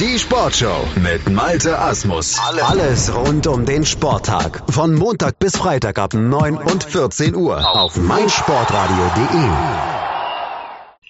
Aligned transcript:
Die 0.00 0.18
Sportshow 0.18 0.88
mit 0.96 1.30
Malte 1.30 1.78
Asmus. 1.78 2.36
Alles 2.40 3.14
rund 3.14 3.46
um 3.46 3.64
den 3.64 3.86
Sporttag. 3.86 4.64
Von 4.68 4.94
Montag 4.94 5.38
bis 5.38 5.56
Freitag 5.56 6.00
ab 6.00 6.14
9 6.14 6.56
und 6.56 6.82
14 6.82 7.36
Uhr 7.36 7.64
auf 7.78 7.96
meinsportradio.de. 7.96 9.94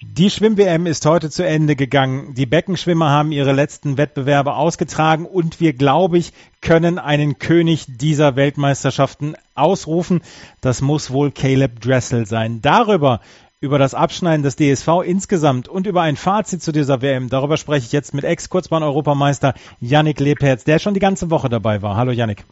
Die 0.01 0.29
Schwimm-WM 0.29 0.85
ist 0.85 1.05
heute 1.07 1.31
zu 1.31 1.43
Ende 1.43 1.75
gegangen. 1.75 2.35
Die 2.35 2.45
Beckenschwimmer 2.45 3.09
haben 3.09 3.31
ihre 3.31 3.53
letzten 3.53 3.97
Wettbewerbe 3.97 4.53
ausgetragen 4.53 5.25
und 5.25 5.59
wir, 5.59 5.73
glaube 5.73 6.19
ich, 6.19 6.31
können 6.61 6.99
einen 6.99 7.39
König 7.39 7.87
dieser 7.87 8.35
Weltmeisterschaften 8.35 9.35
ausrufen. 9.55 10.21
Das 10.61 10.81
muss 10.81 11.09
wohl 11.09 11.31
Caleb 11.31 11.81
Dressel 11.81 12.27
sein. 12.27 12.61
Darüber 12.61 13.19
über 13.65 13.79
das 13.79 13.95
Abschneiden 13.95 14.43
des 14.43 14.55
DSV 14.55 15.01
insgesamt 15.03 15.67
und 15.67 15.87
über 15.87 16.03
ein 16.03 16.15
Fazit 16.15 16.61
zu 16.61 16.71
dieser 16.71 17.01
WM. 17.01 17.29
Darüber 17.29 17.57
spreche 17.57 17.87
ich 17.87 17.91
jetzt 17.91 18.13
mit 18.13 18.23
Ex-Kurzbahn-Europameister 18.23 19.55
Yannick 19.81 20.19
Lebherz, 20.19 20.63
der 20.63 20.77
schon 20.77 20.93
die 20.93 20.99
ganze 20.99 21.31
Woche 21.31 21.49
dabei 21.49 21.81
war. 21.81 21.97
Hallo 21.97 22.11
Yannick. 22.11 22.43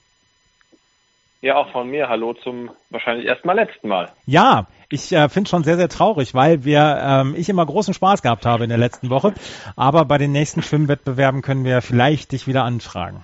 Ja, 1.42 1.58
auch 1.58 1.72
von 1.72 1.90
mir. 1.90 2.10
Hallo 2.10 2.34
zum 2.34 2.72
wahrscheinlich 2.90 3.28
erstmal 3.28 3.56
letzten 3.56 3.90
Mal. 3.90 4.12
Ja, 4.26 4.66
ich 4.90 5.12
äh, 5.12 5.30
finde 5.30 5.50
schon 5.50 5.64
sehr, 5.64 5.76
sehr 5.76 5.90
traurig, 5.90 6.34
weil 6.34 6.64
wir, 6.66 7.00
ähm, 7.04 7.36
ich 7.38 7.48
immer 7.48 7.66
großen 7.66 7.94
Spaß 7.94 8.22
gehabt 8.22 8.46
habe 8.46 8.64
in 8.64 8.70
der 8.70 8.80
letzten 8.80 9.10
Woche. 9.10 9.34
Aber 9.76 10.06
bei 10.06 10.18
den 10.18 10.32
nächsten 10.32 10.64
Schwimmwettbewerben 10.64 11.42
können 11.42 11.64
wir 11.64 11.82
vielleicht 11.82 12.32
dich 12.32 12.48
wieder 12.48 12.64
anfragen. 12.64 13.22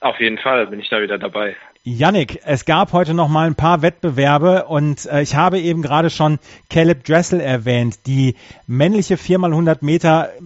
Auf 0.00 0.20
jeden 0.20 0.38
Fall 0.38 0.66
bin 0.66 0.80
ich 0.80 0.90
da 0.90 1.00
wieder 1.00 1.18
dabei. 1.18 1.56
Yannick, 1.84 2.40
es 2.44 2.64
gab 2.64 2.92
heute 2.92 3.12
noch 3.12 3.26
mal 3.26 3.48
ein 3.48 3.56
paar 3.56 3.82
Wettbewerbe 3.82 4.66
und 4.66 5.04
äh, 5.06 5.20
ich 5.20 5.34
habe 5.34 5.58
eben 5.58 5.82
gerade 5.82 6.10
schon 6.10 6.38
Caleb 6.70 7.02
Dressel 7.02 7.40
erwähnt. 7.40 8.06
Die 8.06 8.36
männliche 8.68 9.16
4x100 9.16 9.78
Meter 9.80 10.28
äh, 10.28 10.36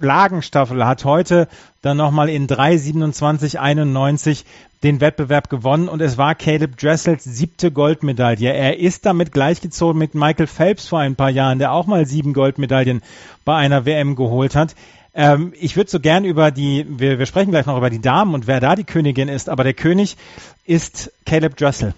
Lagenstaffel 0.00 0.84
hat 0.84 1.04
heute 1.04 1.46
dann 1.80 1.96
nochmal 1.96 2.28
in 2.28 2.48
3,27,91 2.48 4.42
den 4.82 5.00
Wettbewerb 5.00 5.48
gewonnen 5.48 5.88
und 5.88 6.02
es 6.02 6.18
war 6.18 6.34
Caleb 6.34 6.76
Dressels 6.76 7.22
siebte 7.22 7.70
Goldmedaille. 7.70 8.52
Er 8.52 8.80
ist 8.80 9.06
damit 9.06 9.30
gleichgezogen 9.30 9.96
mit 9.96 10.16
Michael 10.16 10.48
Phelps 10.48 10.88
vor 10.88 10.98
ein 10.98 11.14
paar 11.14 11.30
Jahren, 11.30 11.60
der 11.60 11.70
auch 11.72 11.86
mal 11.86 12.04
sieben 12.04 12.32
Goldmedaillen 12.32 13.02
bei 13.44 13.54
einer 13.54 13.84
WM 13.84 14.16
geholt 14.16 14.56
hat. 14.56 14.74
Ähm, 15.14 15.52
ich 15.58 15.76
würde 15.76 15.90
so 15.90 16.00
gern 16.00 16.24
über 16.24 16.50
die, 16.50 16.86
wir, 16.88 17.18
wir 17.18 17.26
sprechen 17.26 17.50
gleich 17.50 17.66
noch 17.66 17.76
über 17.76 17.90
die 17.90 18.00
Damen 18.00 18.34
und 18.34 18.46
wer 18.46 18.60
da 18.60 18.76
die 18.76 18.84
Königin 18.84 19.28
ist, 19.28 19.48
aber 19.48 19.64
der 19.64 19.74
König 19.74 20.16
ist 20.64 21.12
Caleb 21.26 21.56
Dressel. 21.56 21.94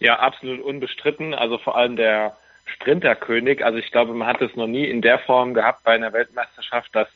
Ja, 0.00 0.18
absolut 0.18 0.60
unbestritten. 0.60 1.34
Also 1.34 1.58
vor 1.58 1.76
allem 1.76 1.96
der 1.96 2.36
Sprinterkönig. 2.66 3.64
Also 3.64 3.78
ich 3.78 3.90
glaube, 3.90 4.14
man 4.14 4.28
hat 4.28 4.40
es 4.40 4.56
noch 4.56 4.66
nie 4.66 4.84
in 4.84 5.02
der 5.02 5.18
Form 5.18 5.54
gehabt 5.54 5.84
bei 5.84 5.92
einer 5.94 6.12
Weltmeisterschaft, 6.12 6.94
dass 6.94 7.08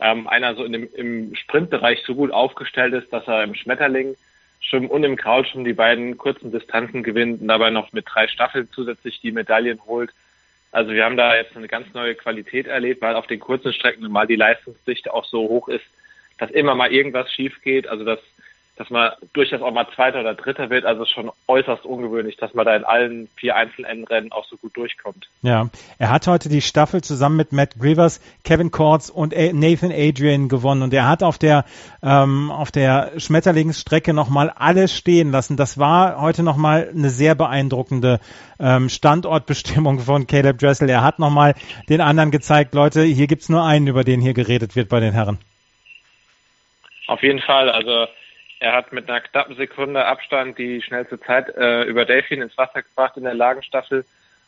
ähm, 0.00 0.26
einer 0.26 0.54
so 0.54 0.64
in 0.64 0.72
dem, 0.72 0.88
im 0.94 1.34
Sprintbereich 1.34 2.02
so 2.06 2.14
gut 2.14 2.30
aufgestellt 2.30 2.92
ist, 2.94 3.12
dass 3.12 3.26
er 3.26 3.44
im 3.44 3.54
Schmetterling 3.54 4.16
Schwimmen 4.60 4.88
und 4.88 5.04
im 5.04 5.16
Kraulschwimmen 5.16 5.64
die 5.64 5.72
beiden 5.72 6.16
kurzen 6.16 6.52
Distanzen 6.52 7.02
gewinnt 7.02 7.40
und 7.40 7.48
dabei 7.48 7.70
noch 7.70 7.92
mit 7.92 8.06
drei 8.08 8.28
Staffeln 8.28 8.68
zusätzlich 8.72 9.20
die 9.20 9.32
Medaillen 9.32 9.80
holt. 9.86 10.10
Also 10.72 10.92
wir 10.92 11.04
haben 11.04 11.18
da 11.18 11.36
jetzt 11.36 11.54
eine 11.54 11.68
ganz 11.68 11.92
neue 11.92 12.14
Qualität 12.14 12.66
erlebt, 12.66 13.02
weil 13.02 13.14
auf 13.14 13.26
den 13.26 13.40
kurzen 13.40 13.72
Strecken 13.74 14.10
mal 14.10 14.26
die 14.26 14.36
Leistungsdichte 14.36 15.12
auch 15.12 15.26
so 15.26 15.40
hoch 15.48 15.68
ist, 15.68 15.84
dass 16.38 16.50
immer 16.50 16.74
mal 16.74 16.90
irgendwas 16.90 17.30
schief 17.30 17.60
geht. 17.62 17.86
Also 17.86 18.04
dass 18.04 18.18
dass 18.76 18.88
man 18.88 19.12
durchaus 19.34 19.60
auch 19.60 19.70
mal 19.70 19.86
Zweiter 19.94 20.20
oder 20.20 20.34
Dritter 20.34 20.70
wird. 20.70 20.86
Also 20.86 21.04
schon 21.04 21.30
äußerst 21.46 21.84
ungewöhnlich, 21.84 22.36
dass 22.36 22.54
man 22.54 22.64
da 22.64 22.74
in 22.74 22.84
allen 22.84 23.28
vier 23.36 23.54
Einzelrennen 23.54 24.32
auch 24.32 24.46
so 24.46 24.56
gut 24.56 24.76
durchkommt. 24.76 25.28
Ja, 25.42 25.68
er 25.98 26.10
hat 26.10 26.26
heute 26.26 26.48
die 26.48 26.62
Staffel 26.62 27.02
zusammen 27.02 27.36
mit 27.36 27.52
Matt 27.52 27.78
Grivers, 27.78 28.20
Kevin 28.44 28.70
Kortz 28.70 29.10
und 29.10 29.34
Nathan 29.34 29.92
Adrian 29.92 30.48
gewonnen 30.48 30.82
und 30.82 30.94
er 30.94 31.06
hat 31.06 31.22
auf 31.22 31.38
der 31.38 31.64
ähm, 32.02 32.50
auf 32.50 32.70
der 32.70 33.12
Schmetterlingsstrecke 33.18 34.14
nochmal 34.14 34.50
alles 34.50 34.96
stehen 34.96 35.30
lassen. 35.30 35.56
Das 35.56 35.78
war 35.78 36.20
heute 36.20 36.42
nochmal 36.42 36.88
eine 36.94 37.10
sehr 37.10 37.34
beeindruckende 37.34 38.20
ähm, 38.58 38.88
Standortbestimmung 38.88 39.98
von 40.00 40.26
Caleb 40.26 40.58
Dressel. 40.58 40.88
Er 40.88 41.02
hat 41.02 41.18
nochmal 41.18 41.54
den 41.90 42.00
anderen 42.00 42.30
gezeigt, 42.30 42.74
Leute, 42.74 43.02
hier 43.02 43.26
gibt's 43.26 43.50
nur 43.50 43.62
einen, 43.62 43.86
über 43.86 44.02
den 44.02 44.22
hier 44.22 44.34
geredet 44.34 44.76
wird 44.76 44.88
bei 44.88 45.00
den 45.00 45.12
Herren. 45.12 45.38
Auf 47.06 47.22
jeden 47.22 47.40
Fall, 47.40 47.68
also 47.68 48.06
er 48.62 48.74
hat 48.74 48.92
mit 48.92 49.10
einer 49.10 49.20
knappen 49.20 49.56
Sekunde 49.56 50.06
Abstand 50.06 50.56
die 50.56 50.80
schnellste 50.82 51.18
Zeit 51.18 51.48
äh, 51.56 51.82
über 51.82 52.04
Delfin 52.04 52.40
ins 52.40 52.56
Wasser 52.56 52.82
gebracht 52.82 53.16
in 53.16 53.24
der 53.24 53.34
Lagenstaffel. 53.34 54.04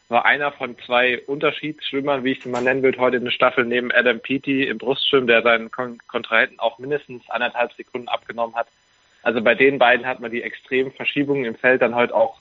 War 0.08 0.24
einer 0.24 0.52
von 0.52 0.78
zwei 0.86 1.20
Unterschiedsschwimmern, 1.26 2.22
wie 2.22 2.32
ich 2.32 2.42
sie 2.42 2.48
mal 2.48 2.62
nennen 2.62 2.84
würde, 2.84 2.98
heute 2.98 3.16
in 3.16 3.24
der 3.24 3.32
Staffel 3.32 3.64
neben 3.64 3.90
Adam 3.90 4.20
Peaty 4.20 4.68
im 4.68 4.78
Brustschwimmen, 4.78 5.26
der 5.26 5.42
seinen 5.42 5.68
Kon 5.72 5.98
Kontrahenten 6.06 6.60
auch 6.60 6.78
mindestens 6.78 7.28
anderthalb 7.28 7.72
Sekunden 7.72 8.06
abgenommen 8.06 8.54
hat. 8.54 8.68
Also 9.24 9.42
bei 9.42 9.56
den 9.56 9.80
beiden 9.80 10.06
hat 10.06 10.20
man 10.20 10.30
die 10.30 10.44
extremen 10.44 10.92
Verschiebungen 10.92 11.44
im 11.44 11.56
Feld 11.56 11.82
dann 11.82 11.96
heute 11.96 12.14
auch 12.14 12.38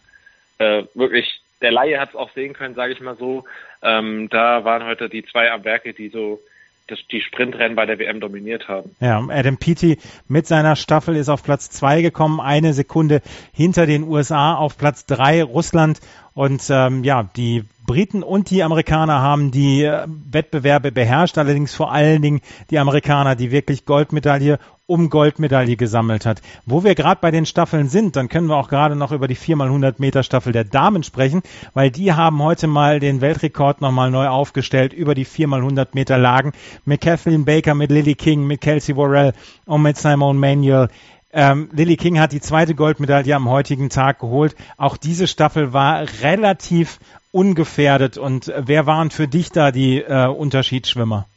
äh, 0.60 0.84
wirklich, 0.94 1.42
der 1.64 1.72
Laie 1.72 2.00
hat 2.00 2.10
es 2.10 2.16
auch 2.16 2.30
sehen 2.34 2.54
können, 2.54 2.76
sage 2.76 2.94
ich 2.94 3.02
mal 3.02 3.18
so. 3.18 3.46
Ähm, 3.82 4.30
da 4.30 4.64
waren 4.64 4.86
heute 4.86 5.10
die 5.10 5.26
zwei 5.26 5.52
am 5.52 5.64
Werke, 5.64 5.96
die 5.96 6.10
so 6.10 6.40
das, 6.88 7.00
die 7.12 7.22
Sprintrennen 7.22 7.76
bei 7.76 7.86
der 7.86 8.00
WM 8.00 8.20
dominiert 8.20 8.68
haben. 8.68 8.96
Ja, 9.00 9.20
Adam 9.30 9.58
Peaty 9.58 9.98
mit 10.28 10.48
seiner 10.48 10.76
Staffel 10.76 11.16
ist 11.16 11.30
auf 11.30 11.44
Platz 11.44 11.70
zwei 11.70 12.02
gekommen, 12.02 12.40
eine 12.40 12.74
Sekunde 12.74 13.22
hinter 13.54 13.86
den 13.86 14.04
USA 14.04 14.56
auf 14.56 14.78
Platz 14.78 15.06
drei 15.06 15.44
Russland 15.44 16.00
und 16.34 16.64
ähm, 16.70 17.04
ja, 17.04 17.24
die 17.36 17.64
Briten 17.86 18.24
und 18.24 18.50
die 18.50 18.64
Amerikaner 18.64 19.22
haben 19.22 19.52
die 19.52 19.84
äh, 19.84 20.08
Wettbewerbe 20.08 20.92
beherrscht, 20.92 21.38
allerdings 21.38 21.76
vor 21.76 21.92
allen 21.92 22.22
Dingen 22.22 22.42
die 22.70 22.80
Amerikaner, 22.80 23.36
die 23.36 23.52
wirklich 23.52 23.86
Goldmedaille 23.86 24.58
um 24.86 25.10
Goldmedaille 25.10 25.76
gesammelt 25.76 26.26
hat. 26.26 26.42
Wo 26.66 26.84
wir 26.84 26.96
gerade 26.96 27.20
bei 27.22 27.32
den 27.32 27.46
Staffeln 27.46 27.88
sind, 27.88 28.16
dann 28.16 28.30
können 28.30 28.48
wir 28.48 28.58
auch 28.58 28.68
gerade 28.68 28.96
noch 28.96 29.12
über 29.12 29.28
die 29.28 29.36
4x100 29.36 29.96
Meter 29.98 30.24
Staffel 30.24 30.52
der 30.54 30.66
Damen 30.66 31.04
sprechen, 31.04 31.42
weil 31.74 31.90
die 31.90 32.14
haben 32.14 32.42
heute 32.42 32.68
mal 32.68 33.00
den 33.00 33.22
Weltrekord 33.22 33.82
nochmal 33.82 34.12
neu 34.12 34.28
aufgestellt 34.28 34.92
über 34.92 35.16
die 35.16 35.26
4x100 35.26 35.90
Meter 35.94 36.18
Lagen 36.18 36.52
mit 36.86 37.02
Kathleen 37.02 37.46
Baker, 37.46 37.76
mit 37.76 37.92
Lily 37.92 38.16
King, 38.16 38.46
mit 38.46 38.62
Kelsey 38.62 38.96
Worrell 38.96 39.34
und 39.66 39.82
mit 39.82 39.98
Simone 39.98 40.40
Manuel. 40.40 40.90
Ähm, 41.34 41.70
Lily 41.74 41.98
King 41.98 42.20
hat 42.20 42.32
die 42.32 42.42
zweite 42.42 42.76
Goldmedaille 42.76 43.36
am 43.36 43.50
heutigen 43.50 43.90
Tag 43.90 44.20
geholt. 44.20 44.56
Auch 44.78 44.98
diese 44.98 45.28
Staffel 45.28 45.74
war 45.74 46.06
relativ 46.22 47.00
ungefährdet. 47.32 48.18
Und 48.20 48.54
wer 48.56 48.86
waren 48.86 49.10
für 49.10 49.28
dich 49.28 49.50
da 49.50 49.72
die 49.72 49.98
äh, 49.98 50.28
Unterschiedsschwimmer? 50.28 51.28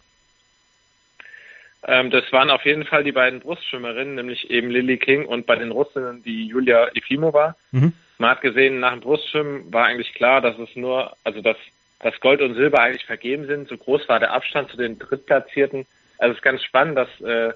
Ähm, 1.87 2.11
das 2.11 2.31
waren 2.33 2.51
auf 2.51 2.65
jeden 2.67 2.85
Fall 2.85 3.05
die 3.05 3.13
beiden 3.13 3.41
Brustschwimmerinnen, 3.41 4.17
nämlich 4.17 4.51
eben 4.51 4.71
Lily 4.71 4.99
King 4.99 5.25
und 5.25 5.47
bei 5.47 5.57
den 5.57 5.71
Russinnen 5.71 6.23
die 6.23 6.47
Julia 6.47 6.89
Efimova. 6.95 7.57
Mhm. 7.73 7.93
Man 8.19 8.31
hat 8.31 8.43
gesehen, 8.43 8.81
nach 8.81 8.93
dem 8.93 9.01
Brustschwimmen 9.01 9.73
war 9.73 9.87
eigentlich 9.87 10.13
klar, 10.15 10.41
dass 10.41 10.59
es 10.59 10.75
nur, 10.75 11.17
also 11.25 11.41
dass, 11.41 11.57
dass 12.01 12.19
Gold 12.21 12.43
und 12.43 12.55
Silber 12.55 12.81
eigentlich 12.81 13.05
vergeben 13.05 13.47
sind. 13.47 13.69
So 13.69 13.77
groß 13.77 14.09
war 14.09 14.21
der 14.21 14.33
Abstand 14.33 14.71
zu 14.71 14.77
den 14.77 14.99
Drittplatzierten. 14.99 15.87
Also 16.19 16.33
es 16.33 16.39
ist 16.39 16.45
ganz 16.45 16.63
spannend, 16.65 16.99
dass 16.99 17.21
äh, 17.21 17.53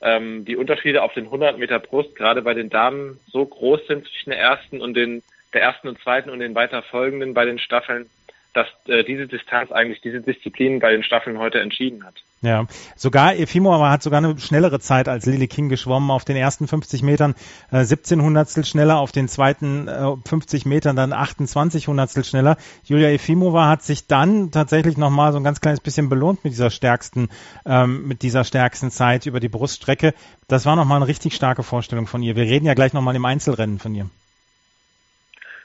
ähm, 0.00 0.44
die 0.44 0.56
Unterschiede 0.56 1.02
auf 1.02 1.12
den 1.14 1.24
100 1.24 1.58
Meter 1.58 1.78
Brust 1.78 2.14
gerade 2.16 2.42
bei 2.42 2.54
den 2.54 2.70
Damen 2.70 3.18
so 3.26 3.44
groß 3.44 3.86
sind 3.86 4.06
zwischen 4.06 4.30
der 4.30 4.38
ersten 4.38 4.80
und 4.80 4.94
den 4.94 5.22
der 5.54 5.62
ersten 5.62 5.88
und 5.88 6.00
zweiten 6.00 6.30
und 6.30 6.40
den 6.40 6.54
weiter 6.54 6.82
folgenden 6.82 7.34
bei 7.34 7.44
den 7.44 7.58
Staffeln, 7.58 8.10
dass 8.52 8.66
äh, 8.86 9.02
diese 9.02 9.26
Distanz 9.26 9.72
eigentlich 9.72 10.00
diese 10.00 10.20
Disziplin 10.20 10.78
bei 10.78 10.92
den 10.92 11.02
Staffeln 11.02 11.38
heute 11.38 11.60
entschieden 11.60 12.04
hat. 12.04 12.16
Ja, 12.40 12.66
sogar 12.94 13.34
Efimova 13.34 13.90
hat 13.90 14.04
sogar 14.04 14.18
eine 14.18 14.38
schnellere 14.38 14.78
Zeit 14.78 15.08
als 15.08 15.26
Lily 15.26 15.48
King 15.48 15.68
geschwommen. 15.68 16.12
Auf 16.12 16.24
den 16.24 16.36
ersten 16.36 16.68
50 16.68 17.02
Metern 17.02 17.34
äh, 17.72 17.82
17 17.82 18.22
Hundertstel 18.22 18.64
schneller, 18.64 18.98
auf 18.98 19.10
den 19.10 19.26
zweiten 19.26 19.88
äh, 19.88 20.14
50 20.24 20.64
Metern 20.64 20.94
dann 20.94 21.12
28 21.12 21.88
Hundertstel 21.88 22.22
schneller. 22.24 22.56
Julia 22.84 23.08
Efimova 23.08 23.68
hat 23.68 23.82
sich 23.82 24.06
dann 24.06 24.52
tatsächlich 24.52 24.96
nochmal 24.96 25.32
so 25.32 25.38
ein 25.38 25.44
ganz 25.44 25.60
kleines 25.60 25.80
bisschen 25.80 26.08
belohnt 26.08 26.44
mit 26.44 26.52
dieser 26.52 26.70
stärksten, 26.70 27.28
ähm, 27.66 28.06
mit 28.06 28.22
dieser 28.22 28.44
stärksten 28.44 28.92
Zeit 28.92 29.26
über 29.26 29.40
die 29.40 29.48
Bruststrecke. 29.48 30.14
Das 30.46 30.64
war 30.64 30.76
nochmal 30.76 30.98
eine 30.98 31.08
richtig 31.08 31.34
starke 31.34 31.64
Vorstellung 31.64 32.06
von 32.06 32.22
ihr. 32.22 32.36
Wir 32.36 32.44
reden 32.44 32.66
ja 32.66 32.74
gleich 32.74 32.92
nochmal 32.92 33.16
im 33.16 33.24
Einzelrennen 33.24 33.80
von 33.80 33.96
ihr. 33.96 34.08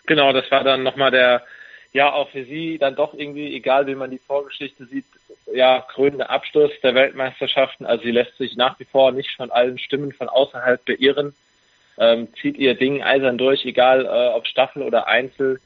Genau, 0.07 0.33
das 0.33 0.49
war 0.49 0.63
dann 0.63 0.81
nochmal 0.81 1.11
der, 1.11 1.43
ja, 1.93 2.11
auch 2.11 2.29
für 2.29 2.43
sie 2.43 2.79
dann 2.79 2.95
doch 2.95 3.13
irgendwie, 3.13 3.55
egal 3.55 3.85
wie 3.87 3.95
man 3.95 4.09
die 4.09 4.19
Vorgeschichte 4.19 4.85
sieht, 4.85 5.05
ja, 5.53 5.81
krönende 5.81 6.29
Abschluss 6.29 6.71
der 6.81 6.95
Weltmeisterschaften. 6.95 7.85
Also 7.85 8.03
sie 8.03 8.11
lässt 8.11 8.35
sich 8.37 8.55
nach 8.55 8.79
wie 8.79 8.85
vor 8.85 9.11
nicht 9.11 9.35
von 9.35 9.51
allen 9.51 9.77
Stimmen 9.77 10.11
von 10.11 10.27
außerhalb 10.27 10.83
beirren, 10.83 11.33
ähm, 11.99 12.27
zieht 12.41 12.57
ihr 12.57 12.73
Ding 12.73 13.03
eisern 13.03 13.37
durch, 13.37 13.63
egal 13.65 14.05
äh, 14.05 14.35
ob 14.35 14.47
Staffel 14.47 14.81
oder 14.81 15.07
Einzel. 15.07 15.59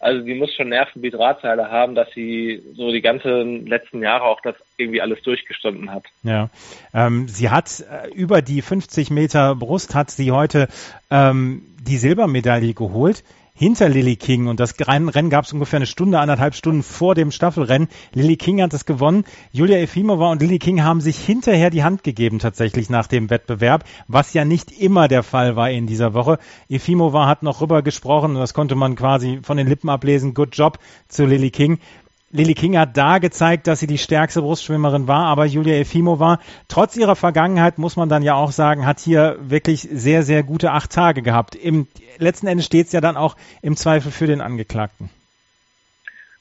Also 0.00 0.24
sie 0.24 0.34
muss 0.34 0.54
schon 0.54 0.68
Nerven 0.68 1.02
wie 1.02 1.10
Drahtseile 1.10 1.70
haben, 1.70 1.96
dass 1.96 2.08
sie 2.14 2.62
so 2.74 2.92
die 2.92 3.02
ganzen 3.02 3.66
letzten 3.66 4.00
Jahre 4.00 4.24
auch 4.24 4.40
das 4.40 4.54
irgendwie 4.76 5.02
alles 5.02 5.20
durchgestanden 5.22 5.92
hat. 5.92 6.04
Ja, 6.22 6.50
ähm, 6.94 7.26
sie 7.26 7.50
hat 7.50 7.80
äh, 7.80 8.08
über 8.14 8.40
die 8.40 8.62
50 8.62 9.10
Meter 9.10 9.56
Brust 9.56 9.96
hat 9.96 10.10
sie 10.10 10.30
heute 10.30 10.68
ähm, 11.10 11.62
die 11.82 11.96
Silbermedaille 11.96 12.74
geholt 12.74 13.24
hinter 13.58 13.88
Lily 13.88 14.14
King 14.14 14.46
und 14.46 14.60
das 14.60 14.74
Rennen 14.78 15.30
gab 15.30 15.44
es 15.44 15.52
ungefähr 15.52 15.78
eine 15.78 15.86
Stunde, 15.86 16.20
anderthalb 16.20 16.54
Stunden 16.54 16.84
vor 16.84 17.16
dem 17.16 17.32
Staffelrennen. 17.32 17.88
Lily 18.14 18.36
King 18.36 18.62
hat 18.62 18.72
es 18.72 18.86
gewonnen. 18.86 19.24
Julia 19.50 19.78
Efimova 19.78 20.30
und 20.30 20.40
Lily 20.40 20.60
King 20.60 20.84
haben 20.84 21.00
sich 21.00 21.18
hinterher 21.18 21.70
die 21.70 21.82
Hand 21.82 22.04
gegeben 22.04 22.38
tatsächlich 22.38 22.88
nach 22.88 23.08
dem 23.08 23.30
Wettbewerb, 23.30 23.82
was 24.06 24.32
ja 24.32 24.44
nicht 24.44 24.70
immer 24.70 25.08
der 25.08 25.24
Fall 25.24 25.56
war 25.56 25.70
in 25.70 25.88
dieser 25.88 26.14
Woche. 26.14 26.38
Efimova 26.68 27.26
hat 27.26 27.42
noch 27.42 27.60
rüber 27.60 27.82
gesprochen 27.82 28.36
und 28.36 28.40
das 28.40 28.54
konnte 28.54 28.76
man 28.76 28.94
quasi 28.94 29.40
von 29.42 29.56
den 29.56 29.66
Lippen 29.66 29.90
ablesen. 29.90 30.34
Good 30.34 30.56
Job 30.56 30.78
zu 31.08 31.26
Lily 31.26 31.50
King. 31.50 31.80
Lily 32.30 32.54
King 32.54 32.76
hat 32.76 32.96
da 32.96 33.18
gezeigt, 33.18 33.66
dass 33.66 33.80
sie 33.80 33.86
die 33.86 33.96
stärkste 33.96 34.42
Brustschwimmerin 34.42 35.08
war, 35.08 35.26
aber 35.26 35.46
Julia 35.46 35.76
Efimova, 35.76 36.40
trotz 36.68 36.96
ihrer 36.96 37.16
Vergangenheit, 37.16 37.78
muss 37.78 37.96
man 37.96 38.10
dann 38.10 38.22
ja 38.22 38.34
auch 38.34 38.50
sagen, 38.50 38.84
hat 38.84 39.00
hier 39.00 39.36
wirklich 39.40 39.80
sehr, 39.80 40.22
sehr 40.22 40.42
gute 40.42 40.72
acht 40.72 40.92
Tage 40.92 41.22
gehabt. 41.22 41.54
Im 41.54 41.88
letzten 42.18 42.46
Endes 42.46 42.66
steht 42.66 42.86
es 42.86 42.92
ja 42.92 43.00
dann 43.00 43.16
auch 43.16 43.36
im 43.62 43.76
Zweifel 43.76 44.12
für 44.12 44.26
den 44.26 44.42
Angeklagten. 44.42 45.08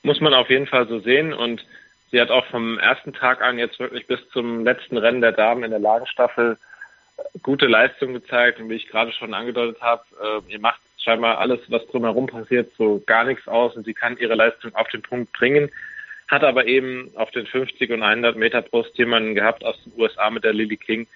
Muss 0.03 0.19
man 0.19 0.33
auf 0.33 0.49
jeden 0.49 0.67
Fall 0.67 0.87
so 0.89 0.99
sehen 0.99 1.33
und 1.33 1.65
sie 2.11 2.19
hat 2.19 2.31
auch 2.31 2.45
vom 2.47 2.77
ersten 2.79 3.13
Tag 3.13 3.41
an 3.41 3.57
jetzt 3.57 3.79
wirklich 3.79 4.07
bis 4.07 4.19
zum 4.33 4.65
letzten 4.65 4.97
Rennen 4.97 5.21
der 5.21 5.31
Damen 5.31 5.63
in 5.63 5.71
der 5.71 5.79
Lagenstaffel 5.79 6.57
gute 7.41 7.65
Leistung 7.65 8.13
gezeigt 8.13 8.59
und 8.59 8.69
wie 8.69 8.75
ich 8.75 8.87
gerade 8.87 9.13
schon 9.13 9.33
angedeutet 9.33 9.81
habe, 9.81 10.03
äh, 10.21 10.51
ihr 10.51 10.59
macht 10.59 10.81
scheinbar 11.07 11.37
alles, 11.37 11.61
was 11.69 11.87
drumherum 11.87 12.27
passiert, 12.27 12.69
so 12.77 13.01
gar 13.05 13.23
nichts 13.23 13.47
aus 13.47 13.77
und 13.77 13.85
sie 13.85 13.93
kann 13.93 14.17
ihre 14.17 14.35
Leistung 14.35 14.75
auf 14.75 14.89
den 14.89 15.01
Punkt 15.01 15.31
bringen. 15.31 15.71
Hat 16.27 16.43
aber 16.43 16.65
eben 16.67 17.09
auf 17.15 17.31
den 17.31 17.47
50 17.47 17.89
und 17.91 18.03
100 18.03 18.35
Meter 18.35 18.61
Brust 18.61 18.97
jemanden 18.97 19.33
gehabt 19.33 19.63
aus 19.63 19.81
den 19.85 19.93
USA 19.97 20.29
mit 20.29 20.43
der 20.43 20.51
Lily 20.51 20.75
King, 20.75 21.07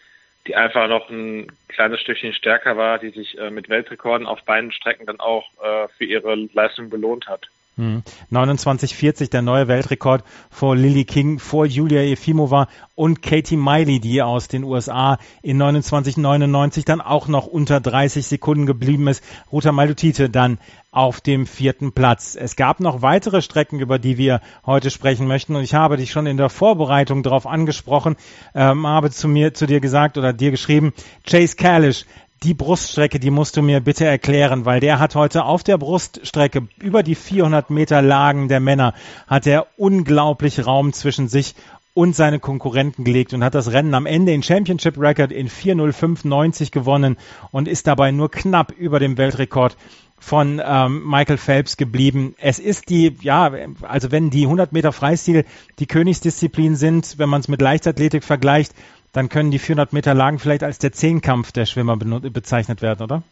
die 0.48 0.56
einfach 0.56 0.88
noch 0.88 1.10
ein 1.10 1.52
kleines 1.68 2.00
Stückchen 2.00 2.34
stärker 2.34 2.78
war, 2.78 3.00
die 3.00 3.10
sich 3.10 3.38
äh, 3.38 3.52
mit 3.52 3.68
Weltrekorden 3.68 4.26
auf 4.26 4.42
beiden 4.44 4.72
Strecken 4.72 5.06
dann 5.06 5.20
auch 5.20 5.46
äh, 5.62 5.90
für 5.98 6.06
ihre 6.06 6.36
Leistung 6.54 6.90
belohnt 6.90 7.28
hat. 7.28 7.50
29,40 7.78 9.20
hm. 9.20 9.30
der 9.30 9.42
neue 9.42 9.68
Weltrekord 9.68 10.24
vor 10.50 10.76
Lily 10.76 11.06
King, 11.06 11.40
vor 11.40 11.66
Julia 11.66 12.02
Efimova 12.02 12.68
und 12.96 13.22
Katie 13.22 13.56
Miley, 13.56 14.00
die 14.00 14.22
aus 14.22 14.48
den 14.48 14.64
USA 14.64 15.18
in 15.42 15.62
29,99 15.62 16.86
dann 16.86 17.02
auch 17.02 17.28
noch 17.28 17.48
unter 17.48 17.80
30 17.80 18.28
Sekunden 18.28 18.66
geblieben 18.66 19.08
ist. 19.08 19.24
Ruta 19.52 19.72
Maldutite 19.72 20.30
dann 20.30 20.60
auf 20.92 21.22
dem 21.22 21.48
vierten 21.48 21.94
Platz. 21.94 22.36
Es 22.40 22.58
gab 22.58 22.82
noch 22.82 23.02
weitere 23.02 23.42
Strecken, 23.42 23.80
über 23.80 23.98
die 23.98 24.18
wir 24.18 24.42
heute 24.66 24.92
sprechen 24.92 25.26
möchten 25.26 25.56
und 25.56 25.64
ich 25.64 25.74
habe 25.74 25.96
dich 25.96 26.12
schon 26.12 26.28
in 26.28 26.36
der 26.36 26.50
Vorbereitung 26.50 27.24
darauf 27.24 27.48
angesprochen, 27.48 28.18
ähm, 28.54 28.86
habe 28.86 29.10
zu 29.10 29.30
mir, 29.30 29.54
zu 29.54 29.66
dir 29.66 29.80
gesagt 29.80 30.18
oder 30.18 30.34
dir 30.34 30.52
geschrieben, 30.52 30.94
Chase 31.26 31.56
Kalish, 31.56 32.06
die 32.44 32.54
Bruststrecke, 32.56 33.20
die 33.20 33.30
musst 33.30 33.56
du 33.56 33.62
mir 33.62 33.82
bitte 33.82 34.06
erklären, 34.06 34.66
weil 34.66 34.80
der 34.80 35.00
hat 35.00 35.16
heute 35.16 35.46
auf 35.46 35.64
der 35.64 35.78
Bruststrecke 35.78 36.68
über 36.80 37.04
die 37.04 37.16
400 37.16 37.70
Meter 37.70 38.02
Lagen 38.02 38.48
der 38.48 38.60
Männer 38.60 38.94
hat 39.28 39.46
er 39.46 39.68
unglaublich 39.78 40.66
Raum 40.66 40.92
zwischen 40.92 41.28
sich 41.28 41.54
und 41.94 42.16
seine 42.16 42.40
Konkurrenten 42.40 43.04
gelegt 43.04 43.34
und 43.34 43.44
hat 43.44 43.54
das 43.54 43.72
Rennen 43.72 43.94
am 43.94 44.06
Ende 44.06 44.34
in 44.34 44.42
Championship 44.42 44.98
Record 44.98 45.32
in 45.32 45.50
4.05.90 45.50 46.72
gewonnen 46.72 47.18
und 47.52 47.68
ist 47.68 47.86
dabei 47.86 48.12
nur 48.12 48.32
knapp 48.32 48.72
über 48.72 49.00
dem 49.00 49.18
Weltrekord 49.18 49.78
von 50.18 50.62
ähm, 50.64 51.08
Michael 51.08 51.38
Phelps 51.38 51.78
geblieben. 51.78 52.36
Es 52.40 52.60
ist 52.60 52.90
die, 52.90 53.18
ja, 53.22 53.52
also 53.82 54.12
wenn 54.12 54.30
die 54.30 54.44
100 54.44 54.72
Meter 54.72 54.92
Freistil 54.94 55.46
die 55.80 55.88
Königsdisziplin 55.88 56.76
sind, 56.76 57.18
wenn 57.18 57.30
man 57.30 57.42
es 57.42 57.48
mit 57.48 57.62
Leichtathletik 57.62 58.24
vergleicht, 58.24 58.74
dann 59.14 59.30
können 59.30 59.52
die 59.52 59.60
400 59.60 59.94
Meter 59.94 60.14
Lagen 60.14 60.40
vielleicht 60.40 60.64
als 60.64 60.80
der 60.80 60.92
Zehnkampf 60.92 61.52
der 61.52 61.66
Schwimmer 61.66 61.98
bezeichnet 61.98 62.82
werden, 62.82 63.04
oder? 63.04 63.24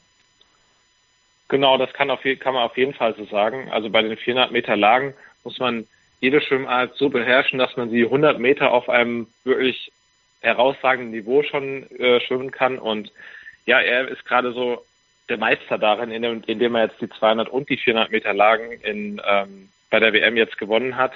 Genau, 1.47 1.77
das 1.77 1.91
kann, 1.93 2.11
auf, 2.11 2.19
kann 2.39 2.53
man 2.53 2.63
auf 2.63 2.77
jeden 2.77 2.93
Fall 2.93 3.15
so 3.15 3.25
sagen. 3.25 3.69
Also 3.71 3.89
bei 3.89 4.01
den 4.01 4.15
400 4.17 4.51
Meter 4.51 4.75
Lagen 4.75 5.13
muss 5.43 5.57
man 5.59 5.87
jede 6.21 6.41
Schwimmart 6.41 6.95
so 6.95 7.09
beherrschen, 7.09 7.59
dass 7.59 7.75
man 7.77 7.89
sie 7.89 8.03
100 8.03 8.39
Meter 8.39 8.71
auf 8.71 8.89
einem 8.89 9.27
wirklich 9.43 9.91
herausragenden 10.41 11.11
Niveau 11.11 11.43
schon 11.43 11.89
äh, 11.97 12.19
schwimmen 12.21 12.51
kann. 12.51 12.77
Und 12.77 13.11
ja, 13.65 13.79
er 13.79 14.07
ist 14.07 14.25
gerade 14.25 14.53
so 14.53 14.85
der 15.27 15.37
Meister 15.37 15.77
darin, 15.77 16.11
indem, 16.11 16.43
indem 16.45 16.75
er 16.75 16.85
jetzt 16.85 17.01
die 17.01 17.09
200 17.09 17.49
und 17.49 17.69
die 17.69 17.77
400 17.77 18.11
Meter 18.11 18.33
Lagen 18.33 18.71
in, 18.71 19.21
ähm, 19.25 19.69
bei 19.89 19.99
der 19.99 20.13
WM 20.13 20.37
jetzt 20.37 20.57
gewonnen 20.57 20.97
hat. 20.97 21.13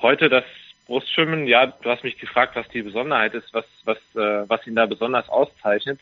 Heute 0.00 0.28
das 0.28 0.44
Brustschwimmen, 0.86 1.46
ja, 1.46 1.66
du 1.66 1.90
hast 1.90 2.04
mich 2.04 2.18
gefragt, 2.18 2.56
was 2.56 2.68
die 2.68 2.82
Besonderheit 2.82 3.34
ist, 3.34 3.52
was, 3.52 3.64
was, 3.84 3.98
äh, 4.14 4.48
was 4.48 4.66
ihn 4.66 4.76
da 4.76 4.86
besonders 4.86 5.28
auszeichnet. 5.28 6.00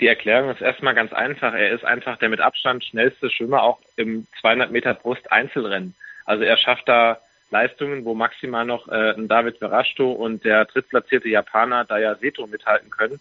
Die 0.00 0.08
Erklärung 0.08 0.50
ist 0.50 0.60
erstmal 0.60 0.94
ganz 0.94 1.12
einfach. 1.12 1.54
Er 1.54 1.70
ist 1.70 1.84
einfach 1.84 2.18
der 2.18 2.28
mit 2.28 2.40
Abstand 2.40 2.84
schnellste 2.84 3.30
Schwimmer 3.30 3.62
auch 3.62 3.78
im 3.96 4.26
200 4.40 4.70
Meter 4.70 4.92
Brust 4.94 5.30
Einzelrennen. 5.32 5.94
Also 6.24 6.44
er 6.44 6.56
schafft 6.56 6.88
da 6.88 7.18
Leistungen, 7.50 8.04
wo 8.04 8.14
maximal 8.14 8.66
noch 8.66 8.88
äh, 8.88 9.12
ein 9.12 9.28
David 9.28 9.58
Verashto 9.58 10.10
und 10.12 10.44
der 10.44 10.64
drittplatzierte 10.64 11.28
Japaner 11.28 11.84
Daya 11.84 12.16
Seto 12.16 12.46
mithalten 12.46 12.90
können. 12.90 13.20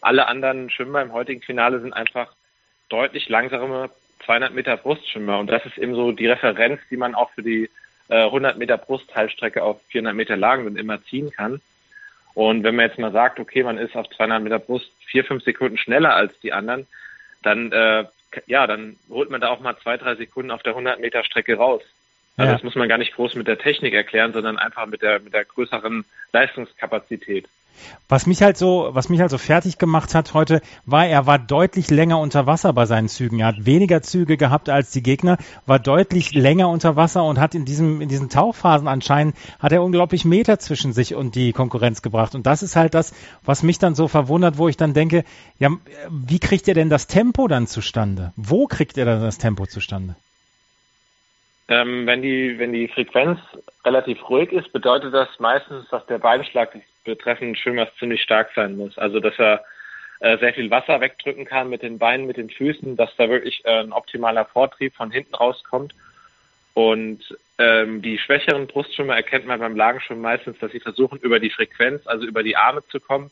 Alle 0.00 0.26
anderen 0.26 0.68
Schwimmer 0.68 1.00
im 1.00 1.12
heutigen 1.12 1.42
Finale 1.42 1.80
sind 1.80 1.92
einfach 1.92 2.32
deutlich 2.88 3.28
langsamere 3.28 3.90
200 4.26 4.52
Meter 4.52 4.76
Brustschwimmer. 4.76 5.38
Und 5.38 5.46
das 5.46 5.64
ist 5.64 5.78
eben 5.78 5.94
so 5.94 6.12
die 6.12 6.26
Referenz, 6.26 6.80
die 6.90 6.96
man 6.96 7.14
auch 7.14 7.30
für 7.30 7.42
die 7.42 7.70
100 8.16 8.54
äh, 8.54 8.58
Meter 8.58 8.78
Brustteilstrecke 8.78 9.62
auf 9.62 9.80
400 9.88 10.14
Meter 10.14 10.36
Lagen 10.36 10.64
dann 10.64 10.76
immer 10.76 11.02
ziehen 11.04 11.30
kann. 11.30 11.60
Und 12.34 12.62
wenn 12.62 12.76
man 12.76 12.86
jetzt 12.86 12.98
mal 12.98 13.12
sagt, 13.12 13.38
okay, 13.40 13.62
man 13.62 13.78
ist 13.78 13.94
auf 13.96 14.08
200 14.08 14.42
Meter 14.42 14.58
Brust 14.58 14.90
vier, 15.06 15.24
fünf 15.24 15.44
Sekunden 15.44 15.76
schneller 15.76 16.14
als 16.14 16.38
die 16.40 16.52
anderen, 16.52 16.86
dann, 17.42 17.72
äh, 17.72 18.04
ja, 18.46 18.66
dann 18.66 18.96
holt 19.10 19.30
man 19.30 19.40
da 19.40 19.48
auch 19.48 19.60
mal 19.60 19.76
zwei, 19.78 19.96
drei 19.96 20.14
Sekunden 20.14 20.50
auf 20.50 20.62
der 20.62 20.72
100 20.72 21.00
Meter 21.00 21.24
Strecke 21.24 21.56
raus. 21.56 21.82
Also 22.36 22.48
ja. 22.48 22.54
das 22.54 22.62
muss 22.62 22.74
man 22.74 22.88
gar 22.88 22.98
nicht 22.98 23.14
groß 23.14 23.34
mit 23.34 23.46
der 23.46 23.58
Technik 23.58 23.92
erklären, 23.92 24.32
sondern 24.32 24.58
einfach 24.58 24.86
mit 24.86 25.02
der, 25.02 25.20
mit 25.20 25.34
der 25.34 25.44
größeren 25.44 26.04
Leistungskapazität. 26.32 27.46
Was 28.08 28.26
mich 28.26 28.42
halt 28.42 28.56
so, 28.58 28.90
was 28.92 29.08
mich 29.08 29.20
halt 29.20 29.30
so 29.30 29.38
fertig 29.38 29.78
gemacht 29.78 30.14
hat 30.14 30.34
heute, 30.34 30.60
war, 30.84 31.06
er 31.06 31.26
war 31.26 31.38
deutlich 31.38 31.90
länger 31.90 32.18
unter 32.18 32.46
Wasser 32.46 32.72
bei 32.72 32.86
seinen 32.86 33.08
Zügen. 33.08 33.40
Er 33.40 33.46
hat 33.46 33.66
weniger 33.66 34.02
Züge 34.02 34.36
gehabt 34.36 34.68
als 34.68 34.90
die 34.90 35.02
Gegner, 35.02 35.38
war 35.66 35.78
deutlich 35.78 36.34
länger 36.34 36.68
unter 36.68 36.96
Wasser 36.96 37.24
und 37.24 37.40
hat 37.40 37.54
in 37.54 37.64
diesem, 37.64 38.00
in 38.00 38.08
diesen 38.08 38.28
Tauchphasen 38.28 38.88
anscheinend, 38.88 39.36
hat 39.58 39.72
er 39.72 39.82
unglaublich 39.82 40.24
Meter 40.24 40.58
zwischen 40.58 40.92
sich 40.92 41.14
und 41.14 41.34
die 41.34 41.52
Konkurrenz 41.52 42.02
gebracht. 42.02 42.34
Und 42.34 42.46
das 42.46 42.62
ist 42.62 42.76
halt 42.76 42.94
das, 42.94 43.14
was 43.44 43.62
mich 43.62 43.78
dann 43.78 43.94
so 43.94 44.08
verwundert, 44.08 44.58
wo 44.58 44.68
ich 44.68 44.76
dann 44.76 44.94
denke, 44.94 45.24
ja, 45.58 45.70
wie 46.10 46.38
kriegt 46.38 46.68
er 46.68 46.74
denn 46.74 46.90
das 46.90 47.06
Tempo 47.06 47.48
dann 47.48 47.66
zustande? 47.66 48.32
Wo 48.36 48.66
kriegt 48.66 48.98
er 48.98 49.06
dann 49.06 49.22
das 49.22 49.38
Tempo 49.38 49.66
zustande? 49.66 50.16
Ähm, 51.68 52.06
wenn 52.06 52.20
die, 52.20 52.58
wenn 52.58 52.72
die 52.72 52.88
Frequenz 52.88 53.38
relativ 53.84 54.28
ruhig 54.28 54.52
ist, 54.52 54.72
bedeutet 54.72 55.14
das 55.14 55.28
meistens, 55.38 55.88
dass 55.88 56.04
der 56.06 56.18
Beinschlag 56.18 56.76
des 57.06 57.16
betreffenden 57.16 57.56
Schwimmers 57.56 57.88
ziemlich 57.98 58.22
stark 58.22 58.50
sein 58.54 58.76
muss. 58.76 58.98
Also, 58.98 59.20
dass 59.20 59.38
er 59.38 59.64
äh, 60.20 60.38
sehr 60.38 60.54
viel 60.54 60.70
Wasser 60.70 61.00
wegdrücken 61.00 61.44
kann 61.44 61.68
mit 61.68 61.82
den 61.82 61.98
Beinen, 61.98 62.26
mit 62.26 62.36
den 62.36 62.50
Füßen, 62.50 62.96
dass 62.96 63.14
da 63.16 63.28
wirklich 63.28 63.64
äh, 63.64 63.80
ein 63.80 63.92
optimaler 63.92 64.44
Vortrieb 64.44 64.94
von 64.94 65.10
hinten 65.10 65.34
rauskommt. 65.34 65.94
Und 66.74 67.20
ähm, 67.58 68.02
die 68.02 68.18
schwächeren 68.18 68.66
Brustschwimmer 68.66 69.14
erkennt 69.14 69.46
man 69.46 69.60
beim 69.60 69.76
Lagenschwimmen 69.76 70.22
meistens, 70.22 70.58
dass 70.58 70.72
sie 70.72 70.80
versuchen, 70.80 71.18
über 71.18 71.38
die 71.38 71.50
Frequenz, 71.50 72.06
also 72.06 72.24
über 72.24 72.42
die 72.42 72.56
Arme 72.56 72.82
zu 72.88 72.98
kommen, 72.98 73.30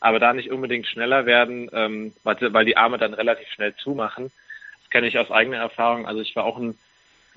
aber 0.00 0.18
da 0.18 0.32
nicht 0.32 0.50
unbedingt 0.50 0.86
schneller 0.86 1.26
werden, 1.26 1.70
ähm, 1.72 2.12
weil 2.24 2.64
die 2.64 2.76
Arme 2.76 2.98
dann 2.98 3.14
relativ 3.14 3.48
schnell 3.48 3.74
zumachen. 3.76 4.32
Das 4.80 4.90
kenne 4.90 5.06
ich 5.06 5.18
aus 5.18 5.30
eigener 5.30 5.58
Erfahrung. 5.58 6.06
Also 6.06 6.22
ich 6.22 6.34
war 6.34 6.44
auch 6.44 6.58
ein 6.58 6.76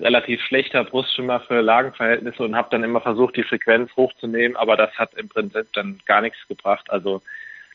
relativ 0.00 0.42
schlechter 0.42 0.84
Brustschwimmer 0.84 1.40
für 1.40 1.60
Lagenverhältnisse 1.60 2.42
und 2.42 2.56
habe 2.56 2.68
dann 2.70 2.84
immer 2.84 3.00
versucht, 3.00 3.36
die 3.36 3.42
Frequenz 3.42 3.90
hochzunehmen, 3.96 4.56
aber 4.56 4.76
das 4.76 4.92
hat 4.94 5.14
im 5.14 5.28
Prinzip 5.28 5.72
dann 5.72 6.00
gar 6.06 6.20
nichts 6.20 6.38
gebracht. 6.48 6.90
Also 6.90 7.22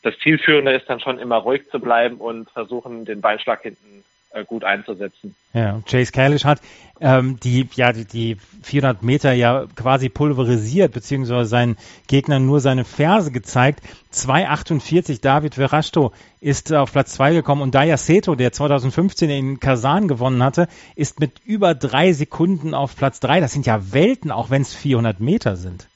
das 0.04 0.18
Zielführende 0.20 0.74
ist 0.74 0.90
dann 0.90 1.00
schon 1.00 1.20
immer 1.20 1.38
ruhig 1.38 1.70
zu 1.70 1.80
bleiben 1.80 2.18
und 2.18 2.50
versuchen, 2.52 3.06
den 3.06 3.22
Beinschlag 3.22 3.62
hinten 3.62 4.04
gut 4.48 4.64
einzusetzen. 4.64 5.36
Ja, 5.54 5.82
Chase 5.90 6.12
Kalish 6.12 6.46
hat 6.46 6.62
ähm, 7.02 7.40
die, 7.44 7.68
ja, 7.74 7.92
die, 7.92 8.06
die 8.06 8.38
400 8.64 9.04
Meter 9.04 9.34
ja 9.34 9.66
quasi 9.76 10.08
pulverisiert, 10.08 10.94
beziehungsweise 10.94 11.50
seinen 11.50 11.78
Gegnern 12.08 12.46
nur 12.46 12.60
seine 12.60 12.86
Ferse 12.86 13.32
gezeigt. 13.32 13.82
2,48 14.14 15.22
David 15.22 15.56
Verashto 15.56 16.14
ist 16.40 16.72
auf 16.72 16.94
Platz 16.94 17.14
2 17.16 17.34
gekommen 17.34 17.62
und 17.62 17.76
Daya 17.76 17.98
Seto, 17.98 18.36
der 18.36 18.52
2015 18.52 19.30
in 19.30 19.60
Kasan 19.60 20.08
gewonnen 20.08 20.44
hatte, 20.44 20.68
ist 20.96 21.20
mit 21.20 21.34
über 21.44 21.76
drei 21.76 22.14
Sekunden 22.14 22.74
auf 22.74 22.96
Platz 22.96 23.20
3. 23.20 23.42
Das 23.42 23.52
sind 23.52 23.66
ja 23.66 23.92
Welten, 23.92 24.32
auch 24.32 24.50
wenn 24.50 24.62
es 24.62 24.74
400 24.74 25.20
Meter 25.20 25.56
sind. 25.56 25.88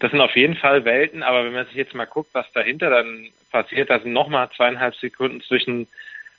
Das 0.00 0.10
sind 0.10 0.20
auf 0.20 0.36
jeden 0.36 0.56
Fall 0.56 0.84
Welten, 0.84 1.22
aber 1.22 1.44
wenn 1.44 1.52
man 1.52 1.66
sich 1.66 1.74
jetzt 1.74 1.94
mal 1.94 2.04
guckt, 2.04 2.30
was 2.32 2.50
dahinter 2.52 2.90
dann 2.90 3.30
passiert, 3.50 3.90
da 3.90 3.98
sind 3.98 4.12
nochmal 4.12 4.48
zweieinhalb 4.54 4.94
Sekunden 4.94 5.40
zwischen 5.40 5.88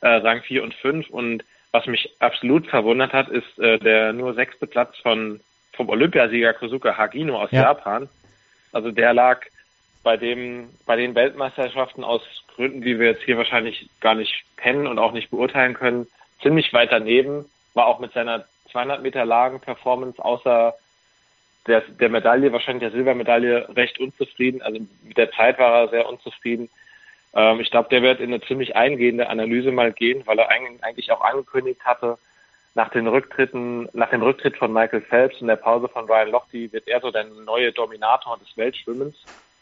äh, 0.01 0.07
Rang 0.07 0.41
4 0.41 0.63
und 0.63 0.73
5. 0.75 1.09
Und 1.09 1.43
was 1.71 1.85
mich 1.85 2.15
absolut 2.19 2.67
verwundert 2.67 3.13
hat, 3.13 3.29
ist 3.29 3.59
äh, 3.59 3.77
der 3.79 4.13
nur 4.13 4.33
sechste 4.33 4.67
Platz 4.67 4.97
von 4.97 5.39
vom 5.73 5.89
Olympiasieger 5.89 6.53
Kosuke 6.53 6.97
Hagino 6.97 7.41
aus 7.41 7.51
ja. 7.51 7.61
Japan. 7.61 8.09
Also 8.73 8.91
der 8.91 9.13
lag 9.13 9.45
bei 10.03 10.17
dem 10.17 10.69
bei 10.85 10.95
den 10.95 11.15
Weltmeisterschaften 11.15 12.03
aus 12.03 12.21
Gründen, 12.55 12.81
die 12.81 12.99
wir 12.99 13.07
jetzt 13.07 13.23
hier 13.23 13.37
wahrscheinlich 13.37 13.89
gar 14.01 14.15
nicht 14.15 14.43
kennen 14.57 14.87
und 14.87 14.99
auch 14.99 15.13
nicht 15.13 15.29
beurteilen 15.29 15.73
können, 15.73 16.07
ziemlich 16.41 16.73
weit 16.73 16.91
daneben, 16.91 17.45
war 17.73 17.87
auch 17.87 17.99
mit 17.99 18.13
seiner 18.13 18.45
200 18.71 19.01
Meter 19.01 19.25
Lagen 19.25 19.59
Performance 19.59 20.23
außer 20.23 20.73
der, 21.67 21.81
der 21.81 22.09
Medaille, 22.09 22.51
wahrscheinlich 22.51 22.81
der 22.81 22.91
Silbermedaille, 22.91 23.69
recht 23.75 23.99
unzufrieden. 23.99 24.61
Also 24.61 24.79
mit 25.03 25.17
der 25.17 25.31
Zeit 25.31 25.59
war 25.59 25.83
er 25.83 25.87
sehr 25.89 26.09
unzufrieden. 26.09 26.69
Ähm, 27.33 27.59
ich 27.59 27.71
glaube, 27.71 27.89
der 27.89 28.01
wird 28.01 28.19
in 28.19 28.33
eine 28.33 28.41
ziemlich 28.41 28.75
eingehende 28.75 29.29
Analyse 29.29 29.71
mal 29.71 29.91
gehen, 29.91 30.23
weil 30.25 30.39
er 30.39 30.49
eigentlich 30.49 31.11
auch 31.11 31.21
angekündigt 31.21 31.83
hatte, 31.85 32.17
nach 32.75 32.89
den 32.89 33.07
Rücktritten, 33.07 33.89
nach 33.93 34.09
dem 34.09 34.21
Rücktritt 34.21 34.57
von 34.57 34.71
Michael 34.71 35.01
Phelps 35.01 35.41
und 35.41 35.47
der 35.47 35.55
Pause 35.55 35.89
von 35.89 36.05
Ryan 36.05 36.29
Lochte 36.29 36.71
wird 36.71 36.87
er 36.87 37.01
so 37.01 37.11
der 37.11 37.25
neue 37.25 37.71
Dominator 37.71 38.37
des 38.37 38.55
Weltschwimmens. 38.55 39.15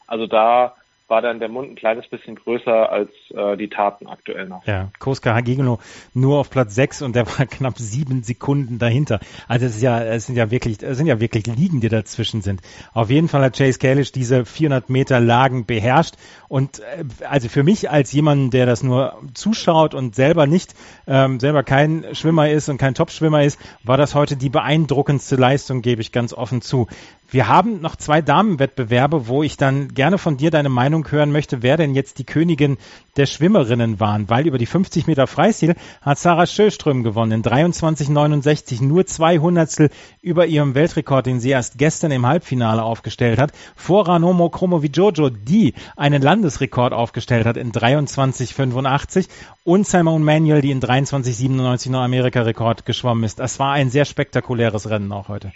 Also 0.08 0.28
da 0.28 0.76
war 1.08 1.22
dann 1.22 1.40
der 1.40 1.48
Mund 1.48 1.72
ein 1.72 1.76
kleines 1.76 2.08
bisschen 2.08 2.36
größer 2.36 2.92
als 2.92 3.10
äh, 3.34 3.56
die 3.56 3.70
Taten 3.70 4.08
aktuell 4.08 4.48
noch. 4.48 4.66
Ja, 4.66 4.90
Koska 5.00 5.34
Hagigno 5.34 5.80
nur 6.14 6.40
auf 6.40 6.50
Platz 6.50 6.76
6 6.76 7.02
und 7.02 7.16
der 7.16 7.26
war 7.28 7.46
knapp 7.50 7.78
sieben 7.78 8.24
Sekunden 8.24 8.78
dahinter. 8.78 9.20
Also 9.48 9.66
es 9.66 9.78
ist 9.78 9.82
ja, 9.82 10.04
es 10.04 10.26
sind 10.26 10.36
ja 10.36 10.52
wirklich, 10.52 10.84
es 10.84 10.98
sind 10.98 11.08
ja 11.08 11.20
wirklich 11.20 11.48
Ligen, 11.48 11.80
die 11.80 11.90
dazwischen 11.90 12.42
sind. 12.42 12.62
Auf 12.94 13.10
jeden 13.10 13.30
Fall 13.30 13.42
hat 13.42 13.58
Chase 13.58 13.80
Kalish 13.80 14.12
diese 14.12 14.46
400 14.46 14.90
Meter 14.90 15.20
Lagen 15.20 15.66
beherrscht 15.66 16.16
und 16.50 16.80
äh, 16.80 17.06
also 17.28 17.48
für 17.48 17.64
mich 17.64 17.90
als 17.90 18.12
jemand, 18.12 18.54
der 18.54 18.66
das 18.66 18.84
nur 18.84 19.22
zuschaut 19.34 19.94
und 19.94 20.16
selber 20.16 20.46
nicht, 20.46 20.76
ähm, 21.08 21.40
selber 21.40 21.64
kein 21.64 22.06
Schwimmer 22.14 22.50
ist 22.50 22.70
und 22.70 22.78
kein 22.78 22.94
Top-Schwimmer 22.94 23.44
ist, 23.44 23.60
war 23.84 23.98
das 23.98 24.14
heute 24.14 24.36
die 24.36 24.50
beeindruckendste 24.50 25.36
Leistung, 25.36 25.82
gebe 25.82 26.02
ich 26.02 26.12
ganz 26.12 26.34
offen 26.34 26.62
zu. 26.62 26.88
Wir 27.30 27.50
haben 27.50 27.82
noch 27.82 27.98
zwei 27.98 28.22
Damenwettbewerbe, 28.22 29.28
wo 29.28 29.44
ich 29.44 29.58
dann 29.58 29.90
gerne 29.90 30.18
von 30.18 30.38
dir 30.38 30.50
deine 30.50 30.70
Meinung 30.70 30.97
hören 31.06 31.32
möchte, 31.32 31.62
wer 31.64 31.78
denn 31.78 31.96
jetzt 31.96 32.20
die 32.20 32.26
Königin 32.26 32.78
der 33.18 33.26
Schwimmerinnen 33.26 34.00
waren, 34.00 34.30
weil 34.30 34.48
über 34.48 34.58
die 34.58 34.66
50 34.66 35.08
Meter 35.08 35.28
Freistil 35.28 35.76
hat 36.02 36.20
Sarah 36.20 36.46
Schöström 36.46 37.04
gewonnen 37.04 37.32
in 37.32 37.44
23,69, 37.44 38.84
nur 38.84 39.06
zwei 39.06 39.40
Hundertstel 39.40 39.90
über 40.22 40.46
ihrem 40.46 40.76
Weltrekord, 40.76 41.26
den 41.26 41.40
sie 41.40 41.50
erst 41.50 41.78
gestern 41.78 42.12
im 42.12 42.26
Halbfinale 42.26 42.84
aufgestellt 42.84 43.40
hat, 43.40 43.52
vor 43.76 44.08
Ranomo 44.08 44.50
Kromowidjojo, 44.50 45.30
die 45.30 45.74
einen 45.96 46.22
Landesrekord 46.22 46.94
aufgestellt 46.94 47.46
hat 47.46 47.58
in 47.58 47.72
23,85 47.72 49.28
und 49.64 49.86
Simone 49.86 50.24
Manuel, 50.24 50.62
die 50.62 50.72
in 50.72 50.82
23,97 50.82 51.90
Nordamerika-Rekord 51.90 52.86
geschwommen 52.86 53.24
ist. 53.24 53.40
Das 53.40 53.60
war 53.60 53.74
ein 53.74 53.90
sehr 53.90 54.06
spektakuläres 54.06 54.90
Rennen 54.90 55.12
auch 55.12 55.28
heute. 55.28 55.52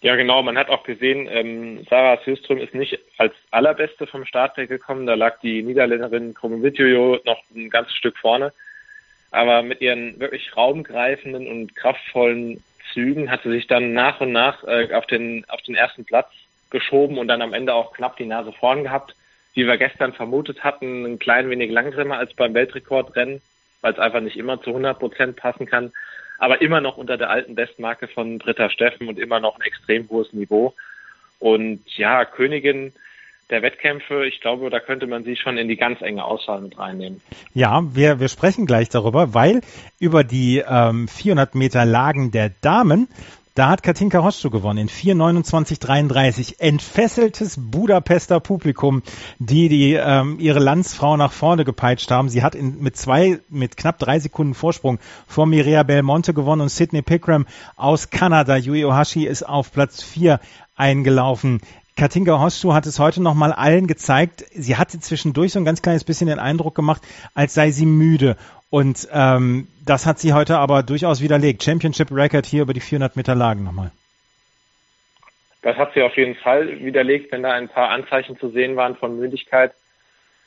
Ja, 0.00 0.14
genau. 0.14 0.42
Man 0.42 0.56
hat 0.56 0.68
auch 0.68 0.84
gesehen, 0.84 1.28
ähm, 1.30 1.84
Sarah 1.90 2.22
Sjöström 2.22 2.58
ist 2.58 2.74
nicht 2.74 2.98
als 3.16 3.34
allerbeste 3.50 4.06
vom 4.06 4.24
Start 4.24 4.56
weggekommen. 4.56 5.06
Da 5.06 5.14
lag 5.14 5.40
die 5.40 5.62
Niederländerin 5.62 6.34
Kromowidjojo 6.34 7.18
noch 7.24 7.42
ein 7.54 7.68
ganzes 7.68 7.94
Stück 7.96 8.16
vorne. 8.16 8.52
Aber 9.32 9.62
mit 9.62 9.80
ihren 9.80 10.18
wirklich 10.20 10.56
raumgreifenden 10.56 11.48
und 11.48 11.74
kraftvollen 11.74 12.62
Zügen 12.92 13.30
hat 13.30 13.42
sie 13.42 13.50
sich 13.50 13.66
dann 13.66 13.92
nach 13.92 14.20
und 14.20 14.32
nach 14.32 14.62
äh, 14.64 14.94
auf, 14.94 15.06
den, 15.06 15.44
auf 15.48 15.60
den 15.62 15.74
ersten 15.74 16.04
Platz 16.04 16.30
geschoben 16.70 17.18
und 17.18 17.28
dann 17.28 17.42
am 17.42 17.52
Ende 17.52 17.74
auch 17.74 17.92
knapp 17.92 18.16
die 18.16 18.26
Nase 18.26 18.52
vorn 18.52 18.84
gehabt. 18.84 19.14
Wie 19.54 19.66
wir 19.66 19.78
gestern 19.78 20.12
vermutet 20.12 20.62
hatten, 20.62 21.04
ein 21.04 21.18
klein 21.18 21.50
wenig 21.50 21.72
langsamer 21.72 22.18
als 22.18 22.32
beim 22.34 22.54
Weltrekordrennen, 22.54 23.42
weil 23.80 23.92
es 23.92 23.98
einfach 23.98 24.20
nicht 24.20 24.36
immer 24.36 24.62
zu 24.62 24.70
100 24.70 24.98
Prozent 24.98 25.36
passen 25.36 25.66
kann 25.66 25.92
aber 26.38 26.62
immer 26.62 26.80
noch 26.80 26.96
unter 26.96 27.16
der 27.16 27.30
alten 27.30 27.54
Bestmarke 27.54 28.08
von 28.08 28.38
Britta 28.38 28.70
Steffen 28.70 29.08
und 29.08 29.18
immer 29.18 29.40
noch 29.40 29.56
ein 29.56 29.62
extrem 29.62 30.08
hohes 30.08 30.32
Niveau. 30.32 30.74
Und 31.38 31.82
ja, 31.96 32.24
Königin 32.24 32.92
der 33.50 33.62
Wettkämpfe, 33.62 34.26
ich 34.26 34.40
glaube, 34.40 34.68
da 34.68 34.78
könnte 34.78 35.06
man 35.06 35.24
sie 35.24 35.36
schon 35.36 35.56
in 35.56 35.68
die 35.68 35.76
ganz 35.76 36.02
enge 36.02 36.24
Auswahl 36.24 36.60
mit 36.60 36.78
reinnehmen. 36.78 37.22
Ja, 37.54 37.82
wir, 37.94 38.20
wir 38.20 38.28
sprechen 38.28 38.66
gleich 38.66 38.90
darüber, 38.90 39.32
weil 39.32 39.62
über 39.98 40.22
die 40.22 40.62
ähm, 40.68 41.08
400 41.08 41.54
Meter 41.54 41.86
Lagen 41.86 42.30
der 42.30 42.50
Damen 42.60 43.08
da 43.58 43.70
hat 43.70 43.82
Katinka 43.82 44.22
Hostschuh 44.22 44.50
gewonnen 44.50 44.78
in 44.78 44.88
4,29,33. 44.88 46.60
Entfesseltes 46.60 47.56
Budapester 47.58 48.38
Publikum, 48.38 49.02
die, 49.40 49.68
die 49.68 49.94
ähm, 49.94 50.38
ihre 50.38 50.60
Landsfrau 50.60 51.16
nach 51.16 51.32
vorne 51.32 51.64
gepeitscht 51.64 52.12
haben. 52.12 52.28
Sie 52.28 52.44
hat 52.44 52.54
in, 52.54 52.80
mit 52.80 52.96
zwei, 52.96 53.40
mit 53.48 53.76
knapp 53.76 53.98
drei 53.98 54.20
Sekunden 54.20 54.54
Vorsprung 54.54 55.00
vor 55.26 55.46
Mireia 55.46 55.82
Belmonte 55.82 56.34
gewonnen 56.34 56.62
und 56.62 56.68
Sydney 56.68 57.02
Pickram 57.02 57.46
aus 57.74 58.10
Kanada. 58.10 58.56
Yui 58.56 58.84
Ohashi 58.84 59.26
ist 59.26 59.42
auf 59.42 59.72
Platz 59.72 60.04
vier 60.04 60.38
eingelaufen. 60.76 61.60
Katinka 61.98 62.40
Hostschuh 62.40 62.74
hat 62.74 62.86
es 62.86 63.00
heute 63.00 63.20
nochmal 63.20 63.52
allen 63.52 63.88
gezeigt. 63.88 64.44
Sie 64.54 64.76
hatte 64.76 65.00
zwischendurch 65.00 65.50
so 65.50 65.58
ein 65.58 65.64
ganz 65.64 65.82
kleines 65.82 66.04
bisschen 66.04 66.28
den 66.28 66.38
Eindruck 66.38 66.76
gemacht, 66.76 67.02
als 67.34 67.54
sei 67.54 67.72
sie 67.72 67.86
müde. 67.86 68.36
Und 68.70 69.08
ähm, 69.12 69.68
das 69.84 70.04
hat 70.04 70.18
sie 70.18 70.34
heute 70.34 70.58
aber 70.58 70.82
durchaus 70.82 71.22
widerlegt. 71.22 71.62
Championship 71.62 72.10
Record 72.10 72.44
hier 72.44 72.62
über 72.62 72.74
die 72.74 72.80
400 72.80 73.16
Meter 73.16 73.34
Lagen 73.34 73.64
nochmal. 73.64 73.90
Das 75.62 75.76
hat 75.76 75.94
sie 75.94 76.02
auf 76.02 76.16
jeden 76.16 76.36
Fall 76.36 76.80
widerlegt, 76.80 77.32
wenn 77.32 77.42
da 77.42 77.52
ein 77.52 77.68
paar 77.68 77.88
Anzeichen 77.88 78.38
zu 78.38 78.50
sehen 78.50 78.76
waren 78.76 78.96
von 78.96 79.18
Müdigkeit. 79.18 79.72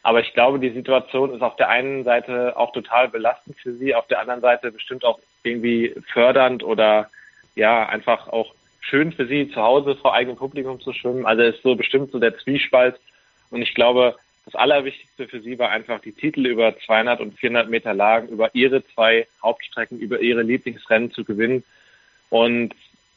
Aber 0.04 0.22
ich 0.22 0.34
glaube, 0.34 0.60
die 0.60 0.72
Situation 0.72 1.34
ist 1.34 1.42
auf 1.42 1.56
der 1.58 1.70
einen 1.70 2.04
Seite 2.04 2.58
auch 2.58 2.72
total 2.72 3.10
belastend 3.10 3.58
für 3.60 3.74
sie, 3.74 3.94
auf 3.94 4.08
der 4.08 4.20
anderen 4.20 4.42
Seite 4.42 4.72
bestimmt 4.72 5.04
auch 5.04 5.20
irgendwie 5.44 5.94
fördernd 6.12 6.64
oder 6.64 7.10
ja, 7.56 7.88
einfach 7.88 8.28
auch 8.28 8.54
schön 8.80 9.12
für 9.12 9.28
sie, 9.28 9.50
zu 9.50 9.62
Hause 9.62 9.96
vor 9.96 10.14
eigenem 10.14 10.38
Publikum 10.38 10.80
zu 10.80 10.94
schwimmen. 10.94 11.26
Also 11.26 11.44
ist 11.44 11.62
so 11.62 11.76
bestimmt 11.76 12.12
so 12.12 12.20
der 12.20 12.38
Zwiespalt. 12.38 13.00
Und 13.52 13.62
ich 13.62 13.76
glaube, 13.76 14.16
das 14.46 14.56
Allerwichtigste 14.56 15.28
für 15.28 15.42
sie 15.42 15.60
war 15.60 15.70
einfach 15.70 16.02
die 16.02 16.14
Titel 16.14 16.48
über 16.48 16.76
200 16.86 17.22
und 17.22 17.38
400 17.38 17.70
Meter 17.70 17.94
Lagen, 17.94 18.30
über 18.30 18.54
ihre 18.56 18.86
zwei 18.88 19.28
Hauptstrecken, 19.42 20.00
über 20.00 20.20
ihre 20.20 20.42
Lieblingsrennen 20.42 21.12
zu 21.12 21.24
gewinnen. 21.24 21.64
Und 22.30 22.74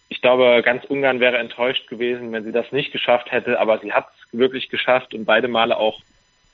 ich 0.09 0.21
glaube, 0.21 0.63
ganz 0.63 0.85
Ungarn 0.85 1.21
wäre 1.21 1.39
enttäuscht 1.39 1.89
gewesen, 1.89 2.31
wenn 2.33 2.45
sie 2.45 2.53
das 2.53 2.71
nicht 2.73 2.93
geschafft 2.93 3.33
hätte, 3.33 3.59
aber 3.59 3.79
sie 3.79 3.93
hat 3.93 4.09
es 4.09 4.39
wirklich 4.39 4.69
geschafft 4.69 5.15
und 5.15 5.25
beide 5.25 5.49
Male 5.49 5.77
auch, 5.77 6.01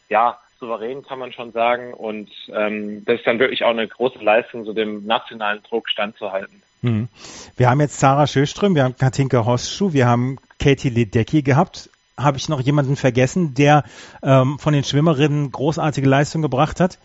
ja, 0.08 0.38
souverän 0.60 1.02
kann 1.02 1.18
man 1.18 1.32
schon 1.32 1.52
sagen. 1.52 1.92
Und 1.92 2.30
ähm, 2.54 3.04
das 3.04 3.18
ist 3.18 3.26
dann 3.26 3.40
wirklich 3.40 3.64
auch 3.64 3.70
eine 3.70 3.88
große 3.88 4.20
Leistung, 4.20 4.64
so 4.64 4.72
dem 4.72 5.04
nationalen 5.04 5.62
Druck 5.64 5.88
standzuhalten. 5.88 6.62
Hm. 6.82 7.08
Wir 7.56 7.68
haben 7.68 7.80
jetzt 7.80 7.98
Sarah 7.98 8.26
Schöström, 8.26 8.74
wir 8.74 8.84
haben 8.84 8.96
Katinka 8.96 9.44
Hosschuh, 9.44 9.92
wir 9.92 10.06
haben 10.06 10.38
Katie 10.58 10.90
Ledecky 10.90 11.42
gehabt 11.42 11.90
habe 12.22 12.38
ich 12.38 12.48
noch 12.48 12.60
jemanden 12.60 12.96
vergessen, 12.96 13.54
der 13.54 13.84
ähm, 14.22 14.58
von 14.58 14.72
den 14.72 14.84
Schwimmerinnen 14.84 15.50
großartige 15.50 16.08
Leistung 16.08 16.42
gebracht 16.42 16.80
hat? 16.80 16.98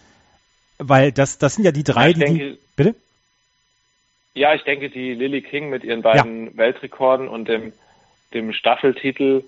Weil 0.78 1.12
das, 1.12 1.38
das 1.38 1.56
sind 1.56 1.64
ja 1.64 1.72
die 1.72 1.84
drei, 1.84 2.14
die, 2.14 2.20
denke. 2.20 2.58
Bitte? 2.76 2.96
Ja, 4.34 4.54
ich 4.54 4.64
denke, 4.64 4.90
die 4.90 5.14
Lily 5.14 5.42
King 5.42 5.70
mit 5.70 5.84
ihren 5.84 6.02
beiden 6.02 6.48
ja. 6.48 6.58
Weltrekorden 6.58 7.30
und 7.30 7.48
dem, 7.48 7.72
dem 8.34 8.52
Staffeltitel, 8.52 9.44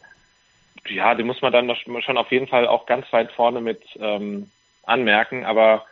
ja, 0.88 1.16
die 1.16 1.24
muss 1.24 1.42
man 1.42 1.52
dann 1.52 1.70
schon 1.76 2.18
auf 2.18 2.32
jeden 2.32 2.48
Fall 2.48 2.68
auch 2.68 2.86
ganz 2.86 3.12
weit 3.12 3.32
vorne 3.34 3.60
mit 3.60 3.82
ähm, 4.00 4.50
anmerken. 4.84 5.44
Aber 5.44 5.86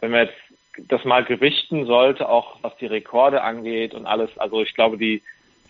wenn 0.00 0.10
man 0.10 0.26
jetzt 0.26 0.88
das 0.88 1.04
mal 1.04 1.24
gewichten 1.24 1.86
sollte, 1.86 2.28
auch 2.28 2.58
was 2.62 2.76
die 2.78 2.86
Rekorde 2.86 3.42
angeht 3.42 3.94
und 3.94 4.06
alles, 4.06 4.36
also 4.38 4.62
ich 4.62 4.74
glaube, 4.74 4.98
die 4.98 5.22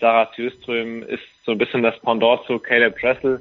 Sarah 0.03 0.29
Sjöström 0.35 1.05
ist 1.05 1.23
so 1.47 1.53
ein 1.53 1.59
bisschen 1.59 1.85
das 1.85 1.97
Pendant 2.01 2.45
zu 2.45 2.59
Caleb 2.59 2.99
Dressel. 2.99 3.41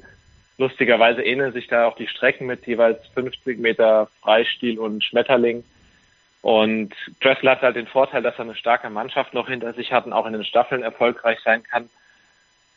Lustigerweise 0.59 1.23
ähneln 1.23 1.53
sich 1.53 1.65
da 1.65 1.87
auch 1.87 1.95
die 1.95 2.07
Strecken 2.07 2.45
mit 2.45 2.67
jeweils 2.67 2.99
50 3.15 3.57
Meter 3.57 4.09
Freistil 4.21 4.77
und 4.77 5.03
Schmetterling. 5.03 5.63
Und 6.43 6.93
Dressel 7.19 7.49
hat 7.49 7.63
halt 7.63 7.77
den 7.77 7.87
Vorteil, 7.87 8.21
dass 8.21 8.35
er 8.35 8.41
eine 8.41 8.55
starke 8.55 8.91
Mannschaft 8.91 9.33
noch 9.33 9.47
hinter 9.49 9.73
sich 9.73 9.91
hat 9.91 10.05
und 10.05 10.13
auch 10.13 10.27
in 10.27 10.33
den 10.33 10.45
Staffeln 10.45 10.83
erfolgreich 10.83 11.39
sein 11.43 11.63
kann. 11.63 11.89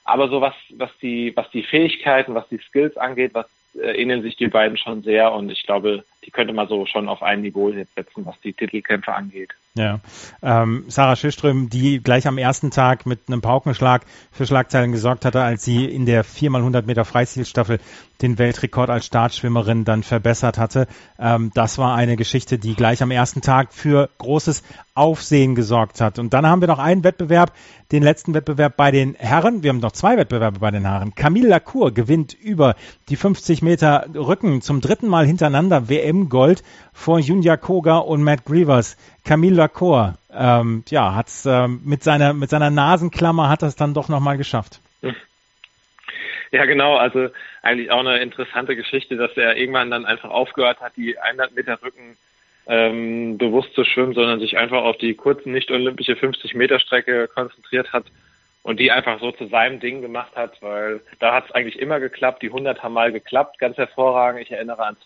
Aber 0.05 0.29
so 0.29 0.41
was, 0.41 0.55
was 0.71 0.91
die, 1.03 1.37
was 1.37 1.51
die 1.51 1.63
Fähigkeiten, 1.63 2.35
was 2.35 2.49
die 2.49 2.61
Skills 2.67 2.97
angeht, 2.97 3.35
was 3.35 3.47
äh, 3.75 4.01
ähneln 4.01 4.23
sich 4.23 4.37
die 4.37 4.49
beiden 4.49 4.79
schon 4.79 5.03
sehr 5.03 5.31
und 5.31 5.51
ich 5.51 5.63
glaube, 5.65 6.05
die 6.25 6.31
könnte 6.31 6.55
man 6.55 6.69
so 6.69 6.87
schon 6.87 7.07
auf 7.07 7.23
ein 7.23 7.43
Niveau 7.43 7.71
setzen, 7.71 8.25
was 8.25 8.41
die 8.41 8.55
Titelkämpfe 8.55 9.13
angeht. 9.13 9.51
Ja, 9.77 9.99
ähm, 10.41 10.85
Sarah 10.87 11.17
Schillström, 11.17 11.69
die 11.69 12.01
gleich 12.01 12.29
am 12.29 12.39
ersten 12.39 12.71
Tag 12.71 13.07
mit 13.07 13.23
einem 13.27 13.41
Paukenschlag 13.41 14.07
für 14.31 14.47
Schlagzeilen 14.47 14.93
gesorgt 14.93 15.25
hatte, 15.25 15.43
als 15.43 15.65
sie 15.65 15.85
in 15.85 16.07
der 16.07 16.25
4x100 16.25 16.87
Meter 16.87 17.05
Freistilstaffel 17.05 17.81
den 18.23 18.39
Weltrekord 18.39 18.89
als 18.89 19.07
Startschwimmerin 19.07 19.85
dann 19.85 20.05
verbessert 20.05 20.59
hatte. 20.59 20.87
Ähm, 21.19 21.51
das 21.55 21.77
war 21.79 21.97
eine 21.97 22.15
Geschichte, 22.15 22.57
die 22.57 22.75
gleich 22.75 23.03
am 23.03 23.11
ersten 23.11 23.41
Tag 23.41 23.73
für 23.73 24.11
großes 24.19 24.63
Aufsehen 24.95 25.57
gesorgt 25.57 26.01
hat. 26.01 26.21
Und 26.21 26.33
dann 26.33 26.47
haben 26.47 26.61
wir 26.61 26.69
noch 26.69 26.79
einen 26.79 27.03
Wettbewerb, 27.03 27.53
den 27.91 28.05
letzten 28.05 28.33
Wettbewerb 28.33 28.77
bei 28.77 28.93
den 28.93 29.17
Herren. 29.17 29.65
Wir 29.65 29.71
haben 29.71 29.81
noch 29.81 29.91
zwei 29.91 30.17
Wettbewerbe 30.17 30.61
bei 30.61 30.71
den 30.71 30.85
Herren. 30.85 31.17
Camille 31.17 31.49
Lacour 31.49 31.93
gewinnt 31.93 32.33
über 32.33 32.77
die 33.09 33.17
50 33.17 33.63
Meter 33.63 34.07
Rücken 34.15 34.63
zum 34.63 34.81
dritten 34.81 35.09
Mal 35.09 35.27
hintereinander 35.27 35.89
WM-Gold 35.89 36.63
vor 36.93 37.19
Junya 37.19 37.57
Koga 37.57 37.99
und 37.99 38.23
Matt 38.23 38.45
Grievers. 38.45 38.97
Camille 39.25 39.57
Lacour, 39.57 40.19
ähm, 40.33 40.85
ja, 40.89 41.15
hat's 41.15 41.47
ähm, 41.47 41.81
mit 41.85 42.03
seiner 42.03 42.35
mit 42.35 42.51
seiner 42.51 42.71
Nasenklammer 42.71 43.49
hat 43.49 43.63
das 43.63 43.77
dann 43.77 43.95
doch 43.95 44.09
nochmal 44.09 44.37
geschafft. 44.37 44.81
Ja, 46.55 46.67
genau. 46.67 46.97
Also 46.97 47.31
eigentlich 47.63 47.91
auch 47.91 47.99
eine 47.99 48.19
interessante 48.19 48.77
Geschichte, 48.77 49.17
dass 49.17 49.37
er 49.37 49.57
irgendwann 49.57 49.91
dann 49.91 50.05
einfach 50.05 50.31
aufgehört 50.31 50.81
hat, 50.81 50.97
die 50.97 51.19
100 51.19 51.57
Meter 51.57 51.83
Rücken 51.83 52.17
ähm, 52.69 53.39
bewusst 53.39 53.75
zu 53.75 53.85
schwimmen, 53.85 54.15
sondern 54.15 54.39
sich 54.39 54.57
einfach 54.57 54.85
auf 54.85 54.97
die 54.99 55.15
kurzen, 55.15 55.53
nicht 55.53 55.73
olympische 55.73 56.13
50-Meter-Strecke 56.13 57.27
konzentriert 57.27 57.93
hat 57.93 58.05
und 58.63 58.79
die 58.79 58.93
einfach 58.93 59.19
so 59.19 59.33
zu 59.33 59.49
seinem 59.49 59.81
Ding 59.81 60.01
gemacht 60.01 60.37
hat, 60.37 60.63
weil 60.63 61.01
da 61.19 61.35
hat 61.35 61.47
es 61.47 61.51
eigentlich 61.51 61.81
immer 61.81 61.99
geklappt. 61.99 62.41
Die 62.43 62.51
100 62.51 62.85
haben 62.85 62.95
mal 62.95 63.11
geklappt, 63.11 63.59
ganz 63.59 63.77
hervorragend. 63.77 64.43
Ich 64.43 64.53
erinnere 64.53 64.87
an 64.87 64.97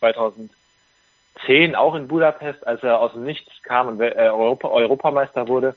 2010 1.46 1.74
auch 1.74 1.94
in 1.94 2.08
Budapest, 2.08 2.66
als 2.66 2.82
er 2.82 3.00
aus 3.00 3.12
dem 3.12 3.24
Nichts 3.24 3.50
kam 3.62 3.88
und 3.88 4.00
äh, 4.00 4.14
Europa, 4.16 4.68
Europameister 4.68 5.48
wurde. 5.48 5.74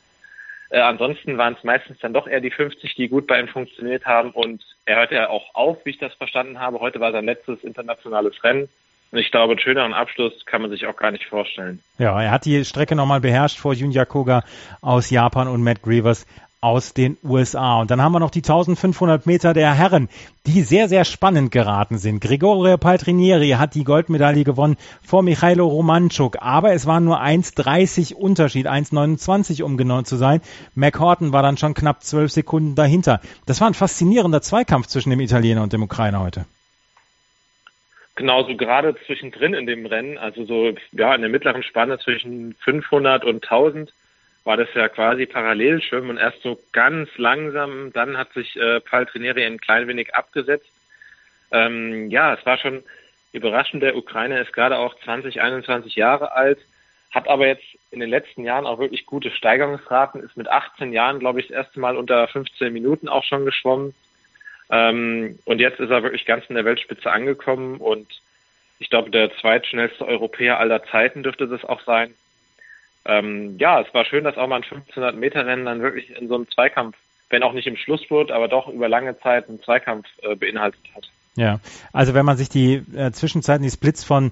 Äh, 0.69 0.79
ansonsten 0.79 1.37
waren 1.37 1.55
es 1.57 1.63
meistens 1.63 1.99
dann 1.99 2.13
doch 2.13 2.27
eher 2.27 2.39
die 2.39 2.51
50, 2.51 2.95
die 2.95 3.09
gut 3.09 3.27
bei 3.27 3.39
ihm 3.39 3.47
funktioniert 3.47 4.05
haben. 4.05 4.31
Und 4.31 4.63
er 4.85 4.97
hört 4.97 5.11
ja 5.11 5.29
auch 5.29 5.53
auf, 5.53 5.77
wie 5.83 5.91
ich 5.91 5.99
das 5.99 6.13
verstanden 6.13 6.59
habe. 6.59 6.79
Heute 6.79 6.99
war 6.99 7.11
sein 7.11 7.25
letztes 7.25 7.63
internationales 7.63 8.41
Rennen. 8.43 8.69
Und 9.11 9.19
ich 9.19 9.29
glaube, 9.29 9.51
einen 9.51 9.59
schöneren 9.59 9.93
Abschluss 9.93 10.45
kann 10.45 10.61
man 10.61 10.71
sich 10.71 10.87
auch 10.87 10.95
gar 10.95 11.11
nicht 11.11 11.25
vorstellen. 11.25 11.81
Ja, 11.97 12.21
er 12.21 12.31
hat 12.31 12.45
die 12.45 12.63
Strecke 12.63 12.95
nochmal 12.95 13.19
beherrscht 13.19 13.59
vor 13.59 13.73
Junya 13.73 14.05
Koga 14.05 14.43
aus 14.81 15.09
Japan 15.09 15.49
und 15.49 15.61
Matt 15.61 15.81
Grievous 15.81 16.25
aus 16.61 16.93
den 16.93 17.17
USA. 17.23 17.81
Und 17.81 17.89
dann 17.89 18.01
haben 18.01 18.11
wir 18.11 18.19
noch 18.19 18.29
die 18.29 18.39
1500 18.39 19.25
Meter 19.25 19.53
der 19.53 19.73
Herren, 19.73 20.09
die 20.45 20.61
sehr, 20.61 20.87
sehr 20.87 21.05
spannend 21.05 21.51
geraten 21.51 21.97
sind. 21.97 22.21
Gregorio 22.21 22.77
Paltrinieri 22.77 23.49
hat 23.51 23.73
die 23.73 23.83
Goldmedaille 23.83 24.43
gewonnen 24.43 24.77
vor 25.03 25.23
Michailo 25.23 25.67
Romanchuk, 25.67 26.37
aber 26.39 26.73
es 26.73 26.85
war 26.85 26.99
nur 26.99 27.19
1,30 27.19 28.13
Unterschied, 28.13 28.67
1,29 28.67 29.63
um 29.63 29.75
genau 29.75 30.03
zu 30.03 30.17
sein. 30.17 30.41
McHorton 30.75 31.33
war 31.33 31.41
dann 31.41 31.57
schon 31.57 31.73
knapp 31.73 32.03
zwölf 32.03 32.31
Sekunden 32.31 32.75
dahinter. 32.75 33.21
Das 33.47 33.59
war 33.59 33.67
ein 33.67 33.73
faszinierender 33.73 34.41
Zweikampf 34.41 34.85
zwischen 34.85 35.09
dem 35.09 35.19
Italiener 35.19 35.63
und 35.63 35.73
dem 35.73 35.81
Ukrainer 35.81 36.21
heute. 36.21 36.45
Genau, 38.15 38.43
so 38.43 38.55
gerade 38.55 38.95
zwischendrin 39.07 39.55
in 39.55 39.65
dem 39.65 39.85
Rennen, 39.87 40.19
also 40.19 40.45
so 40.45 40.73
ja 40.91 41.15
in 41.15 41.21
der 41.21 41.29
mittleren 41.29 41.63
Spanne 41.63 41.97
zwischen 41.97 42.53
500 42.59 43.25
und 43.25 43.43
1000 43.43 43.91
war 44.43 44.57
das 44.57 44.69
ja 44.74 44.89
quasi 44.89 45.25
Parallelschwimmen 45.25 46.10
und 46.10 46.17
erst 46.17 46.41
so 46.41 46.60
ganz 46.71 47.10
langsam, 47.17 47.93
dann 47.93 48.17
hat 48.17 48.33
sich 48.33 48.55
äh, 48.55 48.79
Paltrinieri 48.79 49.45
ein 49.45 49.60
klein 49.60 49.88
wenig 49.88 50.15
abgesetzt. 50.15 50.69
Ähm, 51.51 52.10
ja, 52.10 52.33
es 52.33 52.45
war 52.45 52.57
schon 52.57 52.83
überraschend, 53.33 53.83
der 53.83 53.95
Ukrainer 53.95 54.41
ist 54.41 54.53
gerade 54.53 54.77
auch 54.77 54.95
20, 55.03 55.41
21 55.41 55.95
Jahre 55.95 56.33
alt, 56.33 56.60
hat 57.12 57.27
aber 57.27 57.48
jetzt 57.48 57.65
in 57.91 58.00
den 58.00 58.10
letzten 58.10 58.43
Jahren 58.43 58.65
auch 58.65 58.79
wirklich 58.79 59.05
gute 59.05 59.31
Steigerungsraten, 59.31 60.24
ist 60.24 60.38
mit 60.38 60.48
18 60.48 60.91
Jahren, 60.93 61.19
glaube 61.19 61.39
ich, 61.39 61.48
das 61.48 61.57
erste 61.57 61.79
Mal 61.79 61.98
unter 61.98 62.27
15 62.27 62.74
Minuten 62.74 63.10
auch 63.10 63.24
schon 63.24 63.45
geschwommen. 63.45 63.93
Ähm, 64.71 65.38
und 65.45 65.60
jetzt 65.60 65.79
ist 65.79 65.89
er 65.89 66.03
wirklich 66.03 66.25
ganz 66.25 66.45
in 66.48 66.55
der 66.55 66.65
Weltspitze 66.65 67.12
angekommen 67.12 67.77
und 67.77 68.07
ich 68.79 68.89
glaube, 68.89 69.12
der 69.12 69.31
zweitschnellste 69.38 70.07
Europäer 70.07 70.60
aller 70.60 70.83
Zeiten 70.86 71.21
dürfte 71.21 71.48
das 71.48 71.63
auch 71.63 71.81
sein 71.81 72.15
ähm, 73.05 73.58
ja, 73.58 73.81
es 73.81 73.93
war 73.93 74.05
schön, 74.05 74.24
dass 74.24 74.38
auch 74.38 74.48
mal 74.48 74.58
ein 74.58 74.63
1500 74.63 75.15
Meter 75.15 75.46
Rennen 75.46 75.65
dann 75.65 75.81
wirklich 75.81 76.15
in 76.15 76.27
so 76.27 76.36
einem 76.36 76.50
Zweikampf, 76.50 76.96
wenn 77.29 77.43
auch 77.43 77.53
nicht 77.53 77.67
im 77.67 77.77
Schlussspurt, 77.77 78.31
aber 78.31 78.48
doch 78.48 78.67
über 78.67 78.89
lange 78.89 79.20
Zeit 79.20 79.50
einen 79.50 79.62
Zweikampf 79.62 80.08
äh, 80.22 80.36
beinhaltet 80.36 80.81
hat. 80.96 81.10
Ja, 81.36 81.60
also 81.93 82.13
wenn 82.13 82.25
man 82.25 82.38
sich 82.38 82.50
die 82.50 82.84
äh, 82.96 83.12
Zwischenzeiten, 83.12 83.63
die 83.63 83.72
Splits 83.72 84.03
von 84.03 84.31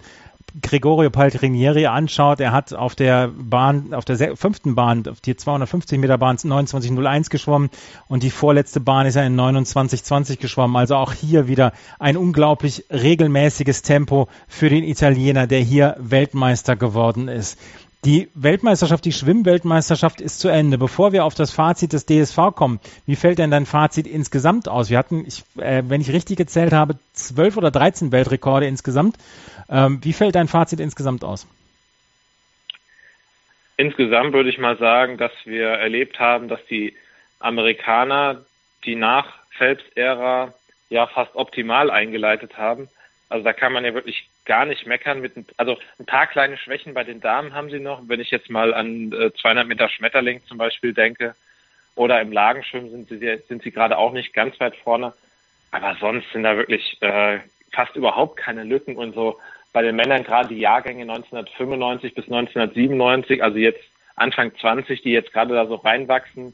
Gregorio 0.61 1.09
Paltrinieri 1.09 1.85
anschaut, 1.85 2.39
er 2.39 2.51
hat 2.51 2.73
auf 2.73 2.95
der 2.95 3.29
Bahn, 3.29 3.93
auf 3.93 4.03
der 4.03 4.35
fünften 4.35 4.75
Bahn, 4.75 5.07
auf 5.07 5.21
die 5.21 5.35
250 5.35 5.99
Meter 5.99 6.17
Bahn 6.17 6.37
29.01 6.37 7.29
geschwommen 7.29 7.69
und 8.07 8.23
die 8.23 8.31
vorletzte 8.31 8.79
Bahn 8.79 9.05
ist 9.05 9.15
er 9.15 9.25
in 9.25 9.39
29.20 9.39 10.39
geschwommen. 10.39 10.75
Also 10.75 10.95
auch 10.95 11.13
hier 11.13 11.47
wieder 11.47 11.71
ein 11.99 12.17
unglaublich 12.17 12.85
regelmäßiges 12.89 13.83
Tempo 13.83 14.27
für 14.47 14.69
den 14.69 14.83
Italiener, 14.83 15.47
der 15.47 15.59
hier 15.59 15.95
Weltmeister 15.99 16.75
geworden 16.75 17.27
ist. 17.27 17.59
Die 18.05 18.29
Weltmeisterschaft, 18.33 19.03
die 19.03 19.11
Schwimmweltmeisterschaft 19.11 20.21
ist 20.21 20.39
zu 20.39 20.47
Ende. 20.47 20.77
Bevor 20.77 21.11
wir 21.11 21.25
auf 21.25 21.35
das 21.35 21.51
Fazit 21.51 21.91
des 21.91 22.05
DSV 22.05 22.55
kommen, 22.55 22.79
wie 23.05 23.17
fällt 23.17 23.39
denn 23.39 23.51
dein 23.51 23.65
Fazit 23.65 24.07
insgesamt 24.07 24.69
aus? 24.69 24.89
Wir 24.89 24.97
hatten, 24.97 25.25
ich, 25.27 25.43
äh, 25.57 25.83
wenn 25.85 25.99
ich 25.99 26.13
richtig 26.13 26.37
gezählt 26.37 26.71
habe, 26.71 26.97
zwölf 27.11 27.57
oder 27.57 27.71
dreizehn 27.71 28.13
Weltrekorde 28.13 28.67
insgesamt. 28.67 29.17
Ähm, 29.69 29.99
wie 30.01 30.13
fällt 30.13 30.35
dein 30.35 30.47
Fazit 30.47 30.79
insgesamt 30.79 31.25
aus? 31.25 31.45
Insgesamt 33.75 34.31
würde 34.33 34.49
ich 34.49 34.57
mal 34.57 34.77
sagen, 34.77 35.17
dass 35.17 35.31
wir 35.43 35.67
erlebt 35.67 36.19
haben, 36.19 36.47
dass 36.47 36.65
die 36.69 36.95
Amerikaner 37.39 38.45
die 38.85 38.95
nach 38.95 39.27
Phelps-Ära 39.57 40.53
ja 40.89 41.07
fast 41.07 41.35
optimal 41.35 41.91
eingeleitet 41.91 42.57
haben. 42.57 42.87
Also 43.29 43.43
da 43.43 43.53
kann 43.53 43.73
man 43.73 43.85
ja 43.85 43.93
wirklich 43.93 44.27
gar 44.45 44.65
nicht 44.65 44.87
meckern. 44.87 45.21
Mit, 45.21 45.33
also 45.57 45.77
ein 45.99 46.05
paar 46.05 46.27
kleine 46.27 46.57
Schwächen 46.57 46.95
bei 46.95 47.03
den 47.03 47.21
Damen 47.21 47.53
haben 47.53 47.69
sie 47.69 47.79
noch. 47.79 48.01
Wenn 48.07 48.19
ich 48.19 48.31
jetzt 48.31 48.49
mal 48.49 48.73
an 48.73 49.13
äh, 49.13 49.31
200 49.33 49.67
Meter 49.67 49.87
Schmetterling 49.87 50.43
zum 50.47 50.57
Beispiel 50.57 50.93
denke 50.93 51.35
oder 51.95 52.19
im 52.21 52.31
Lagenschwimmen 52.31 52.89
sind 52.89 53.09
sie, 53.09 53.39
sind 53.47 53.61
sie 53.61 53.71
gerade 53.71 53.97
auch 53.97 54.13
nicht 54.13 54.33
ganz 54.33 54.59
weit 54.59 54.75
vorne. 54.77 55.13
Aber 55.71 55.95
sonst 55.99 56.31
sind 56.33 56.43
da 56.43 56.57
wirklich 56.57 56.97
äh, 57.01 57.39
fast 57.71 57.95
überhaupt 57.95 58.37
keine 58.37 58.63
Lücken 58.63 58.95
und 58.95 59.13
so. 59.13 59.39
Bei 59.71 59.83
den 59.83 59.95
Männern 59.95 60.23
gerade 60.23 60.49
die 60.49 60.59
Jahrgänge 60.59 61.03
1995 61.03 62.15
bis 62.15 62.25
1997, 62.25 63.43
also 63.43 63.59
jetzt 63.59 63.83
Anfang 64.15 64.55
20, 64.55 65.03
die 65.03 65.11
jetzt 65.11 65.31
gerade 65.31 65.53
da 65.53 65.67
so 65.67 65.75
reinwachsen 65.75 66.53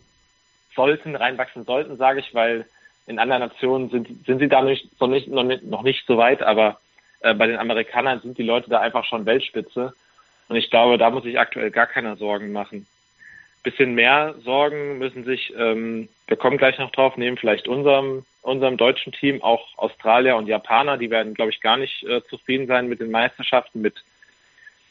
sollten, 0.75 1.15
reinwachsen 1.15 1.63
sollten, 1.63 1.95
sage 1.95 2.19
ich, 2.19 2.33
weil 2.33 2.65
in 3.07 3.19
anderen 3.19 3.41
Nationen 3.41 3.89
sind, 3.89 4.25
sind 4.25 4.39
sie 4.39 4.47
da 4.47 4.61
nicht, 4.61 4.99
noch, 4.99 5.07
nicht, 5.07 5.63
noch 5.63 5.83
nicht 5.83 6.05
so 6.07 6.17
weit, 6.17 6.41
aber 6.41 6.79
äh, 7.19 7.33
bei 7.33 7.47
den 7.47 7.57
Amerikanern 7.57 8.19
sind 8.21 8.37
die 8.37 8.43
Leute 8.43 8.69
da 8.69 8.79
einfach 8.79 9.05
schon 9.05 9.25
Weltspitze. 9.25 9.93
Und 10.47 10.55
ich 10.55 10.69
glaube, 10.69 10.97
da 10.97 11.09
muss 11.09 11.23
sich 11.23 11.39
aktuell 11.39 11.71
gar 11.71 11.87
keiner 11.87 12.15
Sorgen 12.17 12.51
machen. 12.51 12.85
Bisschen 13.63 13.95
mehr 13.95 14.35
Sorgen 14.43 14.99
müssen 14.99 15.23
sich, 15.23 15.53
ähm, 15.57 16.07
wir 16.27 16.37
kommen 16.37 16.57
gleich 16.57 16.77
noch 16.77 16.91
drauf, 16.91 17.17
neben 17.17 17.37
vielleicht 17.37 17.67
unserem, 17.67 18.25
unserem 18.43 18.77
deutschen 18.77 19.11
Team, 19.11 19.41
auch 19.41 19.75
Australier 19.77 20.35
und 20.35 20.47
Japaner, 20.47 20.97
die 20.97 21.09
werden, 21.09 21.33
glaube 21.33 21.51
ich, 21.51 21.61
gar 21.61 21.77
nicht 21.77 22.03
äh, 22.03 22.21
zufrieden 22.29 22.67
sein 22.67 22.87
mit 22.87 22.99
den 22.99 23.09
Meisterschaften, 23.09 23.81
mit 23.81 24.03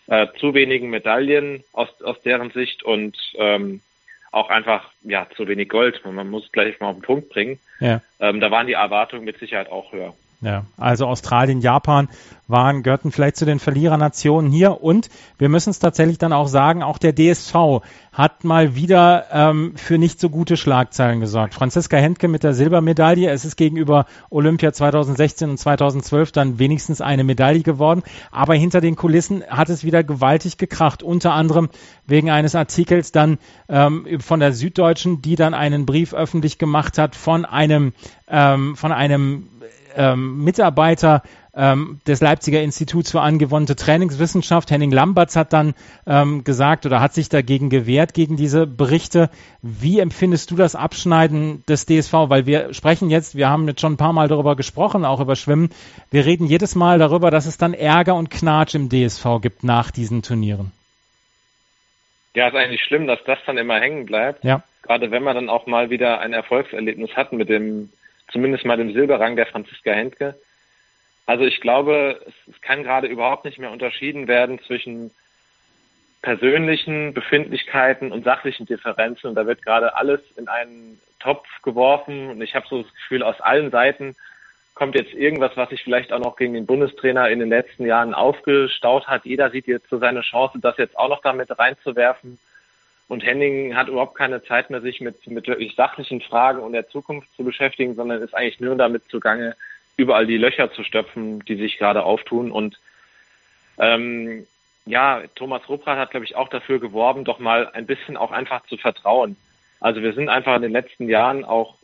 äh, 0.08 0.26
zu 0.38 0.54
wenigen 0.54 0.90
Medaillen 0.90 1.62
aus, 1.72 1.88
aus 2.02 2.20
deren 2.22 2.50
Sicht 2.50 2.82
und 2.82 3.16
ähm, 3.36 3.80
auch 4.34 4.50
einfach 4.50 4.90
ja 5.02 5.26
zu 5.36 5.46
wenig 5.46 5.68
Gold. 5.68 6.02
Man 6.04 6.28
muss 6.28 6.50
gleich 6.52 6.78
mal 6.80 6.88
auf 6.88 6.96
den 6.96 7.02
Punkt 7.02 7.28
bringen. 7.28 7.58
Ja. 7.80 8.00
Ähm, 8.20 8.40
da 8.40 8.50
waren 8.50 8.66
die 8.66 8.72
Erwartungen 8.72 9.24
mit 9.24 9.38
Sicherheit 9.38 9.70
auch 9.70 9.92
höher. 9.92 10.14
Ja, 10.44 10.66
also 10.76 11.06
Australien, 11.06 11.62
Japan 11.62 12.08
waren, 12.48 12.82
gehörten 12.82 13.10
vielleicht 13.10 13.36
zu 13.36 13.46
den 13.46 13.58
Verlierernationen 13.58 14.50
hier. 14.50 14.82
Und 14.82 15.08
wir 15.38 15.48
müssen 15.48 15.70
es 15.70 15.78
tatsächlich 15.78 16.18
dann 16.18 16.34
auch 16.34 16.48
sagen, 16.48 16.82
auch 16.82 16.98
der 16.98 17.14
DSV 17.14 17.80
hat 18.12 18.44
mal 18.44 18.74
wieder 18.74 19.24
ähm, 19.32 19.72
für 19.76 19.96
nicht 19.96 20.20
so 20.20 20.28
gute 20.28 20.58
Schlagzeilen 20.58 21.20
gesorgt. 21.20 21.54
Franziska 21.54 21.96
Hentke 21.96 22.28
mit 22.28 22.42
der 22.42 22.52
Silbermedaille, 22.52 23.30
es 23.30 23.46
ist 23.46 23.56
gegenüber 23.56 24.04
Olympia 24.28 24.74
2016 24.74 25.48
und 25.48 25.56
2012 25.56 26.30
dann 26.32 26.58
wenigstens 26.58 27.00
eine 27.00 27.24
Medaille 27.24 27.62
geworden, 27.62 28.02
aber 28.30 28.54
hinter 28.54 28.82
den 28.82 28.96
Kulissen 28.96 29.42
hat 29.48 29.70
es 29.70 29.82
wieder 29.82 30.04
gewaltig 30.04 30.58
gekracht, 30.58 31.02
unter 31.02 31.32
anderem 31.32 31.70
wegen 32.06 32.28
eines 32.28 32.54
Artikels 32.54 33.12
dann 33.12 33.38
ähm, 33.70 34.20
von 34.20 34.40
der 34.40 34.52
Süddeutschen, 34.52 35.22
die 35.22 35.36
dann 35.36 35.54
einen 35.54 35.86
Brief 35.86 36.12
öffentlich 36.12 36.58
gemacht 36.58 36.98
hat 36.98 37.16
von 37.16 37.46
einem 37.46 37.94
ähm, 38.28 38.76
von 38.76 38.92
einem 38.92 39.48
ähm, 39.96 40.44
Mitarbeiter 40.44 41.22
ähm, 41.56 42.00
des 42.06 42.20
Leipziger 42.20 42.62
Instituts 42.62 43.12
für 43.12 43.20
angewandte 43.20 43.76
Trainingswissenschaft, 43.76 44.70
Henning 44.70 44.90
Lamberts, 44.90 45.36
hat 45.36 45.52
dann 45.52 45.74
ähm, 46.06 46.44
gesagt 46.44 46.86
oder 46.86 47.00
hat 47.00 47.14
sich 47.14 47.28
dagegen 47.28 47.70
gewehrt, 47.70 48.14
gegen 48.14 48.36
diese 48.36 48.66
Berichte. 48.66 49.30
Wie 49.62 50.00
empfindest 50.00 50.50
du 50.50 50.56
das 50.56 50.74
Abschneiden 50.74 51.64
des 51.68 51.86
DSV? 51.86 52.12
Weil 52.12 52.46
wir 52.46 52.74
sprechen 52.74 53.10
jetzt, 53.10 53.36
wir 53.36 53.48
haben 53.48 53.68
jetzt 53.68 53.80
schon 53.80 53.94
ein 53.94 53.98
paar 53.98 54.12
Mal 54.12 54.28
darüber 54.28 54.56
gesprochen, 54.56 55.04
auch 55.04 55.20
über 55.20 55.36
Schwimmen. 55.36 55.70
Wir 56.10 56.24
reden 56.24 56.46
jedes 56.46 56.74
Mal 56.74 56.98
darüber, 56.98 57.30
dass 57.30 57.46
es 57.46 57.58
dann 57.58 57.74
Ärger 57.74 58.14
und 58.14 58.30
Knatsch 58.30 58.74
im 58.74 58.88
DSV 58.88 59.40
gibt 59.40 59.64
nach 59.64 59.90
diesen 59.90 60.22
Turnieren. 60.22 60.72
Ja, 62.34 62.48
ist 62.48 62.56
eigentlich 62.56 62.82
schlimm, 62.82 63.06
dass 63.06 63.22
das 63.24 63.38
dann 63.46 63.58
immer 63.58 63.78
hängen 63.78 64.06
bleibt. 64.06 64.42
Ja. 64.42 64.62
Gerade 64.82 65.10
wenn 65.10 65.22
man 65.22 65.36
dann 65.36 65.48
auch 65.48 65.66
mal 65.66 65.88
wieder 65.90 66.18
ein 66.20 66.32
Erfolgserlebnis 66.32 67.10
hat 67.16 67.32
mit 67.32 67.48
dem 67.48 67.90
zumindest 68.30 68.64
mal 68.64 68.80
im 68.80 68.92
Silberrang 68.92 69.36
der 69.36 69.46
Franziska 69.46 69.92
Hentke. 69.92 70.34
Also 71.26 71.44
ich 71.44 71.60
glaube, 71.60 72.20
es, 72.26 72.60
kann 72.60 72.82
gerade 72.82 73.06
überhaupt 73.06 73.44
nicht 73.44 73.58
mehr 73.58 73.70
unterschieden 73.70 74.28
werden 74.28 74.60
zwischen 74.60 75.10
persönlichen 76.22 77.14
Befindlichkeiten 77.14 78.12
und 78.12 78.24
sachlichen 78.24 78.66
Differenzen. 78.66 79.28
Und 79.28 79.34
da 79.34 79.46
wird 79.46 79.62
gerade 79.62 79.96
alles 79.96 80.20
in 80.36 80.48
einen 80.48 81.00
Topf 81.20 81.46
geworfen. 81.62 82.30
Und 82.30 82.42
ich 82.42 82.54
habe 82.54 82.66
so 82.68 82.82
das 82.82 82.94
Gefühl, 82.94 83.22
aus 83.22 83.40
allen 83.40 83.70
Seiten 83.70 84.14
kommt 84.74 84.96
jetzt 84.96 85.14
irgendwas, 85.14 85.56
was 85.56 85.70
sich 85.70 85.82
vielleicht 85.82 86.12
auch 86.12 86.18
noch 86.18 86.36
gegen 86.36 86.54
den 86.54 86.66
Bundestrainer 86.66 87.28
in 87.30 87.38
den 87.38 87.48
letzten 87.48 87.86
Jahren 87.86 88.12
aufgestaut 88.12 89.06
hat. 89.06 89.24
Jeder 89.24 89.50
sieht 89.50 89.66
jetzt 89.66 89.88
so 89.88 89.98
seine 89.98 90.22
Chance, 90.22 90.58
das 90.60 90.76
jetzt 90.78 90.98
auch 90.98 91.08
noch 91.08 91.22
damit 91.22 91.56
reinzuwerfen. 91.58 92.38
Und 93.08 93.24
Henning 93.24 93.76
hat 93.76 93.88
überhaupt 93.88 94.16
keine 94.16 94.42
Zeit 94.42 94.70
mehr, 94.70 94.80
sich 94.80 95.00
mit, 95.00 95.26
mit 95.26 95.46
wirklich 95.46 95.74
sachlichen 95.74 96.20
Fragen 96.20 96.60
und 96.60 96.72
der 96.72 96.88
Zukunft 96.88 97.28
zu 97.36 97.44
beschäftigen, 97.44 97.94
sondern 97.94 98.22
ist 98.22 98.34
eigentlich 98.34 98.60
nur 98.60 98.76
damit 98.76 99.04
zugange, 99.10 99.56
überall 99.96 100.26
die 100.26 100.38
Löcher 100.38 100.72
zu 100.72 100.82
stopfen, 100.84 101.44
die 101.44 101.56
sich 101.56 101.78
gerade 101.78 102.02
auftun. 102.02 102.50
Und 102.50 102.78
ähm, 103.78 104.46
ja, 104.86 105.22
Thomas 105.34 105.68
Ruppert 105.68 105.98
hat, 105.98 106.10
glaube 106.10 106.26
ich, 106.26 106.36
auch 106.36 106.48
dafür 106.48 106.78
geworben, 106.80 107.24
doch 107.24 107.38
mal 107.38 107.70
ein 107.72 107.86
bisschen 107.86 108.16
auch 108.16 108.32
einfach 108.32 108.64
zu 108.66 108.76
vertrauen. 108.76 109.36
Also 109.80 110.02
wir 110.02 110.14
sind 110.14 110.28
einfach 110.28 110.56
in 110.56 110.62
den 110.62 110.72
letzten 110.72 111.08
Jahren 111.08 111.44
auch, 111.44 111.76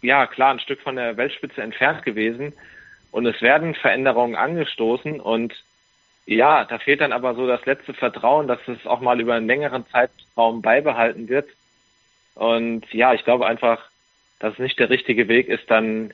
ja, 0.00 0.26
klar, 0.26 0.52
ein 0.52 0.60
Stück 0.60 0.80
von 0.80 0.96
der 0.96 1.16
Weltspitze 1.16 1.62
entfernt 1.62 2.02
gewesen 2.02 2.52
und 3.10 3.26
es 3.26 3.40
werden 3.42 3.74
Veränderungen 3.74 4.36
angestoßen 4.36 5.20
und 5.20 5.54
ja, 6.26 6.64
da 6.64 6.78
fehlt 6.78 7.00
dann 7.00 7.12
aber 7.12 7.34
so 7.34 7.46
das 7.46 7.64
letzte 7.66 7.92
Vertrauen, 7.94 8.48
dass 8.48 8.60
es 8.66 8.86
auch 8.86 9.00
mal 9.00 9.20
über 9.20 9.34
einen 9.34 9.46
längeren 9.46 9.84
Zeitraum 9.88 10.62
beibehalten 10.62 11.28
wird. 11.28 11.48
Und 12.34 12.92
ja, 12.92 13.14
ich 13.14 13.24
glaube 13.24 13.46
einfach, 13.46 13.80
dass 14.38 14.54
es 14.54 14.58
nicht 14.58 14.78
der 14.78 14.90
richtige 14.90 15.28
Weg 15.28 15.48
ist, 15.48 15.70
dann 15.70 16.12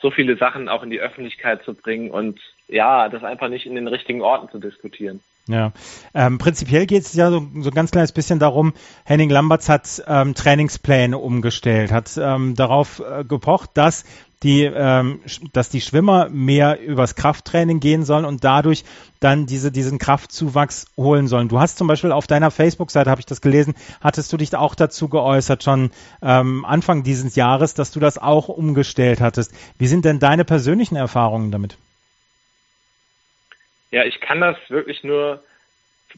so 0.00 0.10
viele 0.10 0.36
Sachen 0.36 0.68
auch 0.68 0.82
in 0.82 0.90
die 0.90 1.00
Öffentlichkeit 1.00 1.62
zu 1.62 1.74
bringen 1.74 2.10
und 2.10 2.40
ja, 2.66 3.08
das 3.08 3.22
einfach 3.22 3.48
nicht 3.48 3.66
in 3.66 3.76
den 3.76 3.86
richtigen 3.86 4.20
Orten 4.20 4.50
zu 4.50 4.58
diskutieren. 4.58 5.20
Ja, 5.48 5.72
ähm, 6.14 6.38
prinzipiell 6.38 6.86
geht 6.86 7.02
es 7.02 7.14
ja 7.14 7.30
so, 7.30 7.40
so 7.60 7.70
ein 7.70 7.74
ganz 7.74 7.90
kleines 7.90 8.12
bisschen 8.12 8.38
darum, 8.38 8.74
Henning 9.04 9.30
Lamberts 9.30 9.68
hat 9.68 10.02
ähm, 10.06 10.34
Trainingspläne 10.34 11.18
umgestellt, 11.18 11.90
hat 11.90 12.16
ähm, 12.16 12.54
darauf 12.54 13.00
äh, 13.00 13.24
gepocht, 13.24 13.70
dass 13.74 14.04
die, 14.42 14.64
ähm, 14.64 15.20
dass 15.52 15.68
die 15.68 15.80
Schwimmer 15.80 16.28
mehr 16.28 16.80
übers 16.80 17.14
Krafttraining 17.14 17.80
gehen 17.80 18.04
sollen 18.04 18.24
und 18.24 18.44
dadurch 18.44 18.84
dann 19.20 19.46
diese, 19.46 19.70
diesen 19.70 19.98
Kraftzuwachs 19.98 20.86
holen 20.96 21.28
sollen. 21.28 21.48
Du 21.48 21.60
hast 21.60 21.78
zum 21.78 21.86
Beispiel 21.86 22.12
auf 22.12 22.26
deiner 22.26 22.50
Facebook-Seite, 22.50 23.10
habe 23.10 23.20
ich 23.20 23.26
das 23.26 23.40
gelesen, 23.40 23.74
hattest 24.00 24.32
du 24.32 24.36
dich 24.36 24.54
auch 24.56 24.74
dazu 24.74 25.08
geäußert, 25.08 25.62
schon 25.62 25.92
ähm, 26.22 26.64
Anfang 26.64 27.04
dieses 27.04 27.36
Jahres, 27.36 27.74
dass 27.74 27.92
du 27.92 28.00
das 28.00 28.18
auch 28.18 28.48
umgestellt 28.48 29.20
hattest. 29.20 29.54
Wie 29.78 29.86
sind 29.86 30.04
denn 30.04 30.18
deine 30.18 30.44
persönlichen 30.44 30.96
Erfahrungen 30.96 31.52
damit? 31.52 31.76
Ja, 33.92 34.04
ich 34.04 34.20
kann 34.20 34.40
das 34.40 34.56
wirklich 34.68 35.04
nur 35.04 35.42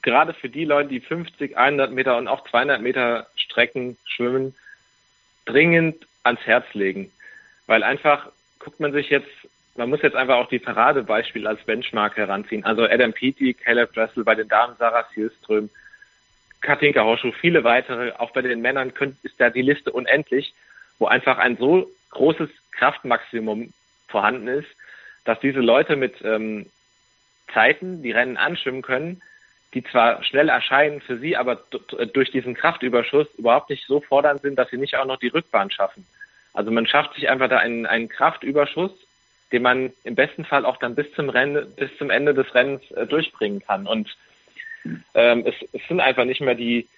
gerade 0.02 0.32
für 0.32 0.48
die 0.48 0.64
Leute, 0.64 0.88
die 0.88 1.00
50, 1.00 1.56
100 1.56 1.92
Meter 1.92 2.16
und 2.16 2.28
auch 2.28 2.48
200 2.48 2.80
Meter 2.80 3.26
Strecken 3.36 3.96
schwimmen, 4.06 4.54
dringend 5.44 6.06
ans 6.22 6.40
Herz 6.40 6.64
legen. 6.72 7.10
Weil 7.66 7.82
einfach 7.82 8.30
guckt 8.58 8.80
man 8.80 8.92
sich 8.92 9.10
jetzt, 9.10 9.28
man 9.76 9.90
muss 9.90 10.02
jetzt 10.02 10.16
einfach 10.16 10.36
auch 10.36 10.48
die 10.48 10.58
Paradebeispiele 10.58 11.48
als 11.48 11.62
Benchmark 11.64 12.16
heranziehen. 12.16 12.64
Also 12.64 12.84
Adam 12.84 13.12
Peaty, 13.12 13.54
Caleb 13.54 13.92
Dressel 13.92 14.24
bei 14.24 14.34
den 14.34 14.48
Damen, 14.48 14.76
Sarah 14.78 15.06
Sielström, 15.14 15.70
Katinka 16.60 17.04
Horschuh, 17.04 17.32
viele 17.32 17.64
weitere, 17.64 18.12
auch 18.12 18.32
bei 18.32 18.42
den 18.42 18.62
Männern 18.62 18.94
könnt, 18.94 19.22
ist 19.22 19.38
da 19.38 19.50
die 19.50 19.62
Liste 19.62 19.92
unendlich, 19.92 20.54
wo 20.98 21.06
einfach 21.06 21.38
ein 21.38 21.56
so 21.56 21.90
großes 22.10 22.48
Kraftmaximum 22.72 23.72
vorhanden 24.08 24.48
ist, 24.48 24.68
dass 25.24 25.40
diese 25.40 25.60
Leute 25.60 25.96
mit 25.96 26.14
ähm, 26.22 26.66
Zeiten 27.52 28.02
die 28.02 28.12
Rennen 28.12 28.36
anschwimmen 28.36 28.82
können, 28.82 29.20
die 29.74 29.84
zwar 29.84 30.22
schnell 30.22 30.48
erscheinen 30.48 31.00
für 31.00 31.18
sie, 31.18 31.36
aber 31.36 31.56
durch 32.12 32.30
diesen 32.30 32.54
Kraftüberschuss 32.54 33.26
überhaupt 33.36 33.70
nicht 33.70 33.86
so 33.86 34.00
fordernd 34.00 34.42
sind, 34.42 34.56
dass 34.56 34.70
sie 34.70 34.78
nicht 34.78 34.96
auch 34.96 35.04
noch 35.04 35.18
die 35.18 35.28
Rückbahn 35.28 35.70
schaffen. 35.70 36.06
Also 36.54 36.70
man 36.70 36.86
schafft 36.86 37.14
sich 37.14 37.28
einfach 37.28 37.48
da 37.48 37.58
einen, 37.58 37.84
einen 37.84 38.08
Kraftüberschuss, 38.08 38.92
den 39.52 39.62
man 39.62 39.92
im 40.04 40.14
besten 40.14 40.44
Fall 40.44 40.64
auch 40.64 40.78
dann 40.78 40.94
bis 40.94 41.12
zum 41.12 41.28
Rennen, 41.28 41.74
bis 41.76 41.90
zum 41.98 42.10
Ende 42.10 42.32
des 42.32 42.54
Rennens 42.54 42.88
äh, 42.92 43.06
durchbringen 43.06 43.60
kann. 43.60 43.86
Und 43.86 44.16
ähm, 45.14 45.44
es, 45.46 45.54
es 45.72 45.86
sind 45.88 46.00
einfach 46.00 46.24
nicht 46.24 46.40
mehr 46.40 46.54
die, 46.54 46.88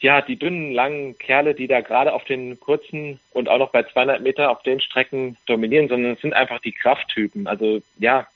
ja, 0.00 0.22
die 0.22 0.36
dünnen, 0.36 0.72
langen 0.72 1.18
Kerle, 1.18 1.54
die 1.54 1.66
da 1.66 1.80
gerade 1.80 2.12
auf 2.12 2.24
den 2.24 2.58
kurzen 2.60 3.18
und 3.32 3.48
auch 3.48 3.58
noch 3.58 3.70
bei 3.70 3.82
200 3.82 4.22
Meter 4.22 4.50
auf 4.50 4.62
den 4.62 4.80
Strecken 4.80 5.36
dominieren, 5.46 5.88
sondern 5.88 6.12
es 6.12 6.20
sind 6.20 6.34
einfach 6.34 6.60
die 6.60 6.72
Krafttypen. 6.72 7.46
Also 7.46 7.82
ja, 7.98 8.28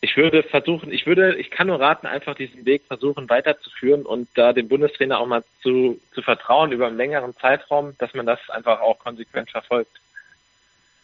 ich 0.00 0.16
würde 0.16 0.42
versuchen, 0.42 0.92
ich 0.92 1.06
würde, 1.06 1.36
ich 1.36 1.50
kann 1.50 1.68
nur 1.68 1.80
raten, 1.80 2.06
einfach 2.06 2.34
diesen 2.34 2.64
Weg 2.66 2.84
versuchen 2.86 3.28
weiterzuführen 3.30 4.04
und 4.04 4.28
da 4.34 4.52
dem 4.52 4.68
Bundestrainer 4.68 5.18
auch 5.18 5.26
mal 5.26 5.42
zu, 5.62 5.98
zu 6.12 6.22
vertrauen 6.22 6.72
über 6.72 6.86
einen 6.86 6.96
längeren 6.96 7.34
Zeitraum, 7.36 7.94
dass 7.98 8.12
man 8.14 8.26
das 8.26 8.38
einfach 8.50 8.80
auch 8.80 8.98
konsequent 8.98 9.50
verfolgt. 9.50 10.00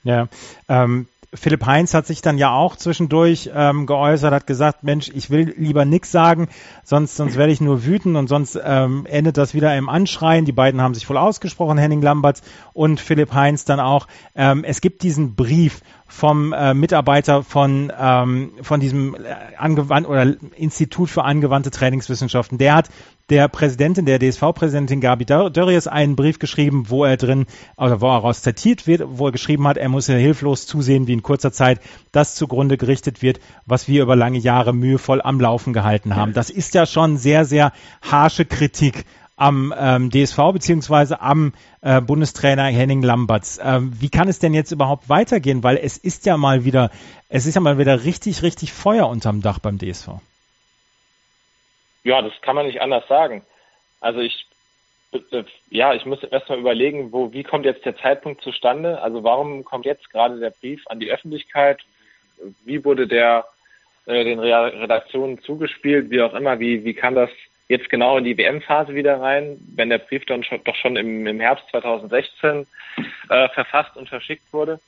Ja, 0.05 0.29
ähm, 0.69 1.07
Philipp 1.35 1.65
Heinz 1.65 1.95
hat 1.95 2.07
sich 2.07 2.21
dann 2.21 2.37
ja 2.37 2.51
auch 2.53 2.77
zwischendurch 2.77 3.51
ähm, 3.55 3.87
geäußert, 3.87 4.35
hat 4.35 4.47
gesagt, 4.47 4.83
Mensch, 4.85 5.11
ich 5.15 5.31
will 5.31 5.55
lieber 5.57 5.87
nichts 5.87 6.13
sagen, 6.13 6.49
sonst, 6.85 7.17
sonst 7.17 7.39
werde 7.39 7.53
ich 7.53 7.61
nur 7.63 7.87
wütend 7.87 8.19
und 8.19 8.29
sonst 8.29 8.61
ähm, 8.63 9.07
endet 9.07 9.39
das 9.39 9.55
wieder 9.55 9.75
im 9.79 9.89
Anschreien. 9.89 10.45
Die 10.45 10.53
beiden 10.53 10.83
haben 10.83 10.93
sich 10.93 11.09
wohl 11.09 11.17
ausgesprochen, 11.17 11.79
Henning 11.79 12.03
Lamberts 12.03 12.43
und 12.75 13.01
Philipp 13.01 13.33
Heinz 13.33 13.65
dann 13.65 13.81
auch. 13.81 14.09
Ähm, 14.35 14.63
es 14.63 14.83
gibt 14.83 15.03
diesen 15.03 15.35
Brief 15.35 15.81
vom 16.13 16.53
äh, 16.53 16.75
Mitarbeiter 16.75 17.43
von, 17.43 17.91
ähm, 17.99 18.53
von 18.61 18.81
diesem 18.81 19.15
äh, 19.15 19.57
angewandt 19.57 20.07
oder 20.07 20.35
Institut 20.55 21.09
für 21.09 21.25
angewandte 21.25 21.71
Trainingswissenschaften. 21.71 22.59
Der 22.59 22.75
hat 22.75 22.91
der 23.31 23.49
Präsidentin, 23.49 24.05
der 24.05 24.19
DSV-Präsidentin 24.19 25.01
Gabi 25.01 25.25
Dörries 25.25 25.87
einen 25.87 26.15
Brief 26.15 26.39
geschrieben, 26.39 26.91
wo 26.91 27.07
er 27.07 27.17
drin, 27.17 27.47
oder 27.79 28.03
wo 28.03 28.09
er 28.09 28.19
raus 28.19 28.43
zitiert 28.43 28.87
wird, 28.87 29.03
wo 29.07 29.27
er 29.27 29.33
geschrieben 29.33 29.67
hat, 29.67 29.79
er 29.79 29.89
muss 29.89 30.07
hilflos 30.07 30.67
zusehen, 30.67 31.07
wie 31.07 31.15
in 31.15 31.23
kurzer 31.23 31.51
Zeit 31.51 31.81
das 32.13 32.35
zugrunde 32.35 32.77
gerichtet 32.77 33.23
wird, 33.23 33.41
was 33.65 33.89
wir 33.89 34.03
über 34.03 34.15
lange 34.15 34.39
Jahre 34.39 34.75
mühevoll 34.75 35.23
am 35.23 35.41
Laufen 35.41 35.73
gehalten 35.73 36.15
haben. 36.15 36.35
Das 36.35 36.51
ist 36.51 36.75
ja 36.75 36.85
schon 36.85 37.17
sehr, 37.17 37.47
sehr 37.47 37.73
harsche 38.03 38.45
Kritik 38.45 39.07
am 39.43 39.75
ähm, 39.77 40.11
DSV 40.11 40.37
beziehungsweise 40.53 41.21
am 41.21 41.53
äh, 41.81 42.01
Bundestrainer 42.01 42.67
Henning 42.67 43.03
Lamberts. 43.03 43.61
Ähm, 43.63 43.93
wie 44.01 44.09
kann 44.09 44.29
es 44.29 44.39
denn 44.39 44.55
jetzt 44.55 44.71
überhaupt 44.71 45.09
weitergehen? 45.09 45.65
Weil 45.65 45.79
es 45.79 45.99
ist 45.99 46.27
ja 46.27 46.37
mal 46.37 46.65
wieder, 46.65 46.91
es 47.29 47.45
ist 47.47 47.57
ja 47.57 47.61
mal 47.61 47.77
wieder 47.77 48.05
richtig, 48.05 48.45
richtig 48.45 48.73
Feuer 48.73 49.09
unterm 49.09 49.43
Dach 49.43 49.59
beim 49.59 49.79
DSV. 49.79 50.21
Ja, 52.05 52.23
das 52.23 52.33
kann 52.41 52.55
man 52.55 52.67
nicht 52.67 52.81
anders 52.81 53.07
sagen. 53.09 53.45
Also 54.01 54.21
ich, 54.21 54.47
äh, 55.13 55.43
ja, 55.71 55.93
ich 55.93 56.07
muss 56.07 56.23
erstmal 56.23 56.61
überlegen, 56.61 57.11
wo, 57.11 57.33
wie 57.33 57.43
kommt 57.43 57.65
jetzt 57.65 57.85
der 57.85 57.97
Zeitpunkt 57.97 58.43
zustande? 58.43 59.03
Also 59.03 59.25
warum 59.25 59.65
kommt 59.65 59.87
jetzt 59.87 60.09
gerade 60.11 60.39
der 60.39 60.51
Brief 60.51 60.87
an 60.87 61.01
die 61.01 61.11
Öffentlichkeit? 61.11 61.81
Wie 62.65 62.85
wurde 62.85 63.09
der 63.09 63.45
äh, 64.07 64.23
den 64.23 64.39
Redaktionen 64.39 65.43
zugespielt? 65.43 66.11
Wie 66.11 66.23
auch 66.23 66.35
immer, 66.35 66.61
wie, 66.61 66.85
wie 66.85 66.95
kann 66.95 67.17
das 67.17 67.31
jetzt 67.73 67.89
genau 67.89 68.19
in 68.19 68.25
die 68.25 68.37
WM-Phase 68.37 68.95
wieder 68.95 69.21
rein, 69.21 69.59
wenn 69.75 69.89
der 69.89 69.99
Brief 69.99 70.27
dann 70.27 70.45
schon, 70.45 70.63
doch 70.63 70.77
schon 70.77 70.97
im, 70.97 71.27
im 71.27 71.41
Herbst 71.41 71.65
2016 71.71 72.67
äh, 73.31 73.49
verfasst 73.49 73.97
und 73.97 74.09
verschickt 74.09 74.53
wurde. 74.53 74.79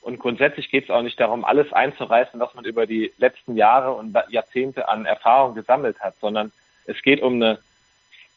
Und 0.00 0.20
grundsätzlich 0.20 0.70
geht 0.70 0.84
es 0.84 0.90
auch 0.90 1.02
nicht 1.02 1.18
darum, 1.18 1.44
alles 1.44 1.72
einzureißen, 1.72 2.38
was 2.38 2.54
man 2.54 2.64
über 2.64 2.86
die 2.86 3.12
letzten 3.18 3.56
Jahre 3.56 3.92
und 3.94 4.16
Jahrzehnte 4.28 4.88
an 4.88 5.06
Erfahrung 5.06 5.54
gesammelt 5.54 5.98
hat, 6.00 6.14
sondern 6.20 6.52
es 6.86 7.02
geht 7.02 7.20
um 7.20 7.34
eine, 7.34 7.58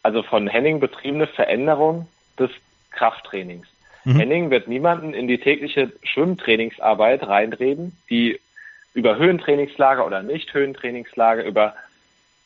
also 0.02 0.24
von 0.24 0.48
Henning 0.48 0.80
betriebene 0.80 1.28
Veränderung 1.28 2.08
des 2.40 2.50
Krafttrainings. 2.92 3.68
Mhm. 4.06 4.16
Henning 4.16 4.50
wird 4.50 4.68
niemanden 4.68 5.14
in 5.14 5.28
die 5.28 5.38
tägliche 5.38 5.92
Schwimmtrainingsarbeit 6.04 7.28
reinreden, 7.28 7.96
die 8.10 8.40
über 8.94 9.18
Höhentrainingslager 9.18 10.04
oder 10.06 10.24
nicht 10.24 10.52
Höhentrainingslager, 10.54 11.44
über 11.44 11.76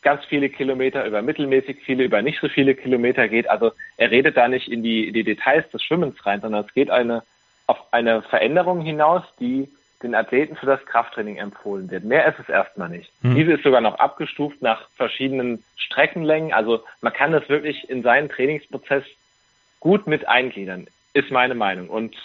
ganz 0.02 0.26
viele 0.26 0.50
Kilometer, 0.50 1.06
über 1.06 1.22
mittelmäßig 1.22 1.78
viele, 1.86 2.04
über 2.04 2.22
nicht 2.22 2.40
so 2.42 2.50
viele 2.50 2.76
Kilometer 2.76 3.28
geht. 3.28 3.50
Also 3.50 3.72
er 3.98 4.12
redet 4.12 4.38
da 4.38 4.48
nicht 4.48 4.68
in 4.68 4.84
die, 4.84 5.12
die 5.12 5.24
Details 5.24 5.70
des 5.70 5.84
Schwimmens 5.84 6.26
rein, 6.26 6.42
sondern 6.42 6.66
es 6.66 6.74
geht 6.74 6.90
eine, 6.90 7.24
auf 7.68 7.78
eine 7.92 8.22
Veränderung 8.24 8.82
hinaus, 8.82 9.24
die 9.40 9.70
den 10.02 10.16
Athleten 10.16 10.56
für 10.56 10.66
das 10.66 10.84
Krafttraining 10.86 11.38
empfohlen 11.38 11.92
wird. 11.92 12.04
Mehr 12.04 12.26
ist 12.28 12.40
es 12.40 12.50
erstmal 12.50 12.90
nicht. 12.90 13.12
Hm. 13.22 13.36
Diese 13.36 13.54
ist 13.54 13.64
sogar 13.64 13.82
noch 13.82 14.00
abgestuft 14.00 14.62
nach 14.62 14.90
verschiedenen 14.96 15.64
Streckenlängen. 15.76 16.54
Also 16.54 16.84
man 17.02 17.14
kann 17.14 17.32
das 17.32 17.48
wirklich 17.50 17.90
in 17.90 18.02
seinen 18.02 18.30
Trainingsprozess 18.30 19.04
gut 19.80 20.08
mit 20.08 20.28
eingliedern, 20.28 20.88
ist 21.14 21.30
meine 21.32 21.56
Meinung. 21.56 21.90
Und 21.90 22.16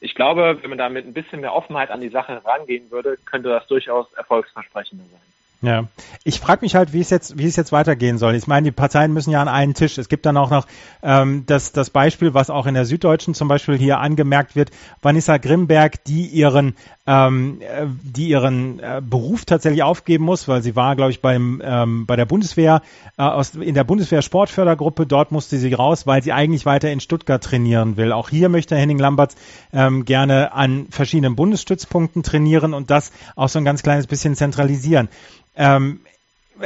ich 0.00 0.14
glaube, 0.14 0.58
wenn 0.60 0.70
man 0.70 0.78
da 0.78 0.88
mit 0.88 1.06
ein 1.06 1.14
bisschen 1.14 1.40
mehr 1.40 1.54
Offenheit 1.54 1.90
an 1.90 2.00
die 2.00 2.08
Sache 2.08 2.42
rangehen 2.44 2.90
würde, 2.90 3.18
könnte 3.24 3.48
das 3.48 3.66
durchaus 3.66 4.12
erfolgsversprechender 4.14 5.04
sein. 5.04 5.35
Ja, 5.62 5.84
ich 6.22 6.38
frage 6.38 6.60
mich 6.62 6.74
halt, 6.74 6.92
wie 6.92 7.00
es 7.00 7.08
jetzt, 7.08 7.38
wie 7.38 7.46
es 7.46 7.56
jetzt 7.56 7.72
weitergehen 7.72 8.18
soll. 8.18 8.34
Ich 8.34 8.46
meine, 8.46 8.66
die 8.66 8.72
Parteien 8.72 9.14
müssen 9.14 9.30
ja 9.30 9.40
an 9.40 9.48
einen 9.48 9.72
Tisch. 9.72 9.96
Es 9.96 10.10
gibt 10.10 10.26
dann 10.26 10.36
auch 10.36 10.50
noch 10.50 10.66
ähm, 11.02 11.44
das, 11.46 11.72
das 11.72 11.88
Beispiel, 11.88 12.34
was 12.34 12.50
auch 12.50 12.66
in 12.66 12.74
der 12.74 12.84
Süddeutschen 12.84 13.32
zum 13.32 13.48
Beispiel 13.48 13.76
hier 13.78 13.98
angemerkt 13.98 14.54
wird, 14.54 14.70
Vanessa 15.00 15.38
Grimberg, 15.38 16.04
die 16.04 16.26
ihren, 16.26 16.76
ähm, 17.06 17.62
äh, 17.62 17.86
die 18.02 18.28
ihren 18.28 18.80
äh, 18.80 19.00
Beruf 19.02 19.46
tatsächlich 19.46 19.82
aufgeben 19.82 20.24
muss, 20.24 20.46
weil 20.46 20.62
sie 20.62 20.76
war, 20.76 20.94
glaube 20.94 21.10
ich, 21.12 21.22
beim 21.22 21.62
ähm, 21.64 22.04
bei 22.04 22.16
der 22.16 22.26
Bundeswehr 22.26 22.82
äh, 23.16 23.22
aus, 23.22 23.54
in 23.54 23.74
der 23.74 23.84
Bundeswehr 23.84 24.20
Sportfördergruppe. 24.20 25.06
Dort 25.06 25.32
musste 25.32 25.56
sie 25.56 25.72
raus, 25.72 26.06
weil 26.06 26.22
sie 26.22 26.34
eigentlich 26.34 26.66
weiter 26.66 26.90
in 26.90 27.00
Stuttgart 27.00 27.42
trainieren 27.42 27.96
will. 27.96 28.12
Auch 28.12 28.28
hier 28.28 28.50
möchte 28.50 28.76
Henning 28.76 28.98
Lamberts 28.98 29.36
ähm, 29.72 30.04
gerne 30.04 30.52
an 30.52 30.88
verschiedenen 30.90 31.34
Bundesstützpunkten 31.34 32.22
trainieren 32.22 32.74
und 32.74 32.90
das 32.90 33.10
auch 33.36 33.48
so 33.48 33.58
ein 33.58 33.64
ganz 33.64 33.82
kleines 33.82 34.06
bisschen 34.06 34.36
zentralisieren. 34.36 35.08
Ähm, 35.56 36.00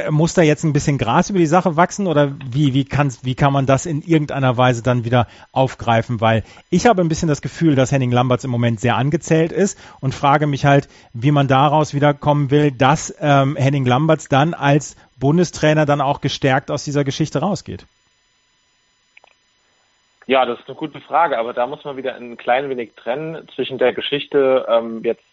muss 0.09 0.33
da 0.33 0.41
jetzt 0.41 0.63
ein 0.63 0.73
bisschen 0.73 0.97
Gras 0.97 1.29
über 1.29 1.39
die 1.39 1.45
Sache 1.45 1.75
wachsen 1.75 2.07
oder 2.07 2.31
wie, 2.49 2.73
wie, 2.73 2.85
kann, 2.85 3.13
wie 3.23 3.35
kann 3.35 3.51
man 3.51 3.65
das 3.65 3.85
in 3.85 4.01
irgendeiner 4.01 4.55
Weise 4.57 4.83
dann 4.83 5.03
wieder 5.03 5.27
aufgreifen? 5.51 6.21
Weil 6.21 6.43
ich 6.69 6.85
habe 6.85 7.01
ein 7.01 7.09
bisschen 7.09 7.27
das 7.27 7.41
Gefühl, 7.41 7.75
dass 7.75 7.91
Henning 7.91 8.11
Lamberts 8.11 8.43
im 8.43 8.51
Moment 8.51 8.79
sehr 8.79 8.95
angezählt 8.95 9.51
ist 9.51 9.77
und 9.99 10.15
frage 10.15 10.47
mich 10.47 10.65
halt, 10.65 10.87
wie 11.13 11.31
man 11.31 11.47
daraus 11.47 11.93
wieder 11.93 12.13
kommen 12.13 12.51
will, 12.51 12.71
dass 12.71 13.13
ähm, 13.19 13.55
Henning 13.57 13.85
Lamberts 13.85 14.29
dann 14.29 14.53
als 14.53 14.95
Bundestrainer 15.19 15.85
dann 15.85 16.01
auch 16.01 16.21
gestärkt 16.21 16.71
aus 16.71 16.83
dieser 16.83 17.03
Geschichte 17.03 17.39
rausgeht. 17.39 17.85
Ja, 20.27 20.45
das 20.45 20.59
ist 20.59 20.67
eine 20.67 20.77
gute 20.77 21.01
Frage, 21.01 21.37
aber 21.37 21.51
da 21.51 21.67
muss 21.67 21.83
man 21.83 21.97
wieder 21.97 22.15
ein 22.15 22.37
klein 22.37 22.69
wenig 22.69 22.91
trennen 22.95 23.47
zwischen 23.53 23.77
der 23.77 23.91
Geschichte 23.93 24.65
ähm, 24.69 25.01
jetzt 25.03 25.23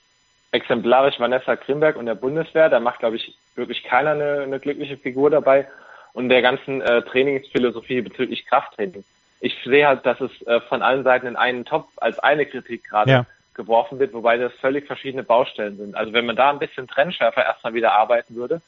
exemplarisch 0.50 1.20
Vanessa 1.20 1.54
Grimberg 1.54 1.96
und 1.96 2.06
der 2.06 2.14
Bundeswehr. 2.14 2.68
Da 2.68 2.80
macht, 2.80 3.00
glaube 3.00 3.16
ich, 3.16 3.37
wirklich 3.54 3.84
keiner 3.84 4.12
eine, 4.12 4.40
eine 4.42 4.61
glückliche 4.61 4.96
Figur 4.96 5.30
dabei. 5.30 5.66
Und 6.12 6.30
der 6.30 6.42
ganzen 6.42 6.80
äh, 6.80 7.02
Trainingsphilosophie 7.02 8.00
bezüglich 8.00 8.46
Krafttraining. 8.46 9.04
Ich 9.40 9.56
sehe 9.64 9.87
halt, 9.87 10.04
dass 10.04 10.20
es 10.20 10.30
äh, 10.46 10.61
von 10.62 10.82
allen 10.82 11.04
Seiten 11.04 11.26
in 11.26 11.37
einen 11.37 11.64
Topf 11.64 11.90
als 11.96 12.18
eine 12.18 12.46
Kritik 12.46 12.84
gerade 12.84 13.11
ja. 13.11 13.26
geworfen 13.54 13.98
wird, 13.98 14.12
wobei 14.14 14.37
das 14.37 14.52
völlig 14.54 14.87
verschiedene 14.87 15.22
Baustellen 15.22 15.76
sind. 15.76 15.94
Also 15.94 16.12
wenn 16.12 16.26
man 16.26 16.34
da 16.34 16.50
ein 16.50 16.58
bisschen 16.58 16.88
trennschärfer 16.88 17.44
erstmal 17.44 17.74
wieder 17.74 17.92
arbeiten 17.92 18.34
würde 18.34 18.62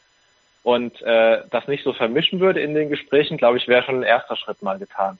und 0.63 1.01
äh, 1.03 1.43
das 1.51 1.67
nicht 1.67 1.83
so 1.83 1.93
vermischen 1.93 2.41
würde 2.41 2.61
in 2.61 2.75
den 2.75 2.91
Gesprächen, 2.91 3.37
glaube 3.37 3.57
ich, 3.57 3.67
wäre 3.67 3.83
schon 3.83 4.01
ein 4.01 4.05
erster 4.05 4.37
Schritt 4.37 4.63
mal 4.63 4.79
getan. 4.79 5.19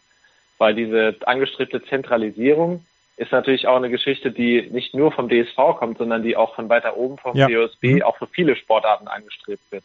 Weil 0.59 0.75
diese 0.75 1.17
angestrebte 1.25 1.83
Zentralisierung 1.83 2.85
ist 3.21 3.33
natürlich 3.33 3.67
auch 3.67 3.77
eine 3.77 3.91
Geschichte, 3.91 4.31
die 4.31 4.63
nicht 4.71 4.95
nur 4.95 5.13
vom 5.13 5.29
DSV 5.29 5.77
kommt, 5.79 5.99
sondern 5.99 6.23
die 6.23 6.39
auch 6.39 6.55
von 6.55 6.71
weiter 6.71 6.97
oben 6.97 7.19
vom 7.19 7.37
ja. 7.37 7.49
DOSB 7.49 7.97
mhm. 7.97 8.03
auch 8.03 8.17
für 8.17 8.27
viele 8.27 8.57
Sportarten 8.57 9.09
angestrebt 9.09 9.61
wird. 9.71 9.85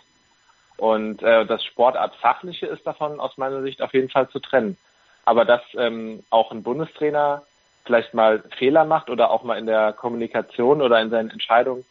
Und 0.77 1.21
äh, 1.21 1.45
das 1.45 1.61
Sportartfachliche 1.65 2.65
ist 2.65 2.87
davon 2.87 3.19
aus 3.19 3.37
meiner 3.37 3.61
Sicht 3.61 3.81
auf 3.81 3.93
jeden 3.93 4.07
Fall 4.07 4.29
zu 4.29 4.39
trennen. 4.39 4.77
Aber 5.25 5.43
dass 5.43 5.61
ähm, 5.77 6.23
auch 6.29 6.53
ein 6.53 6.63
Bundestrainer 6.63 7.43
vielleicht 7.83 8.13
mal 8.13 8.41
Fehler 8.57 8.85
macht 8.85 9.09
oder 9.09 9.29
auch 9.31 9.43
mal 9.43 9.59
in 9.59 9.65
der 9.65 9.91
Kommunikation 9.91 10.81
oder 10.81 11.01
in 11.01 11.09
seinen 11.09 11.29
Entscheidungen 11.29 11.83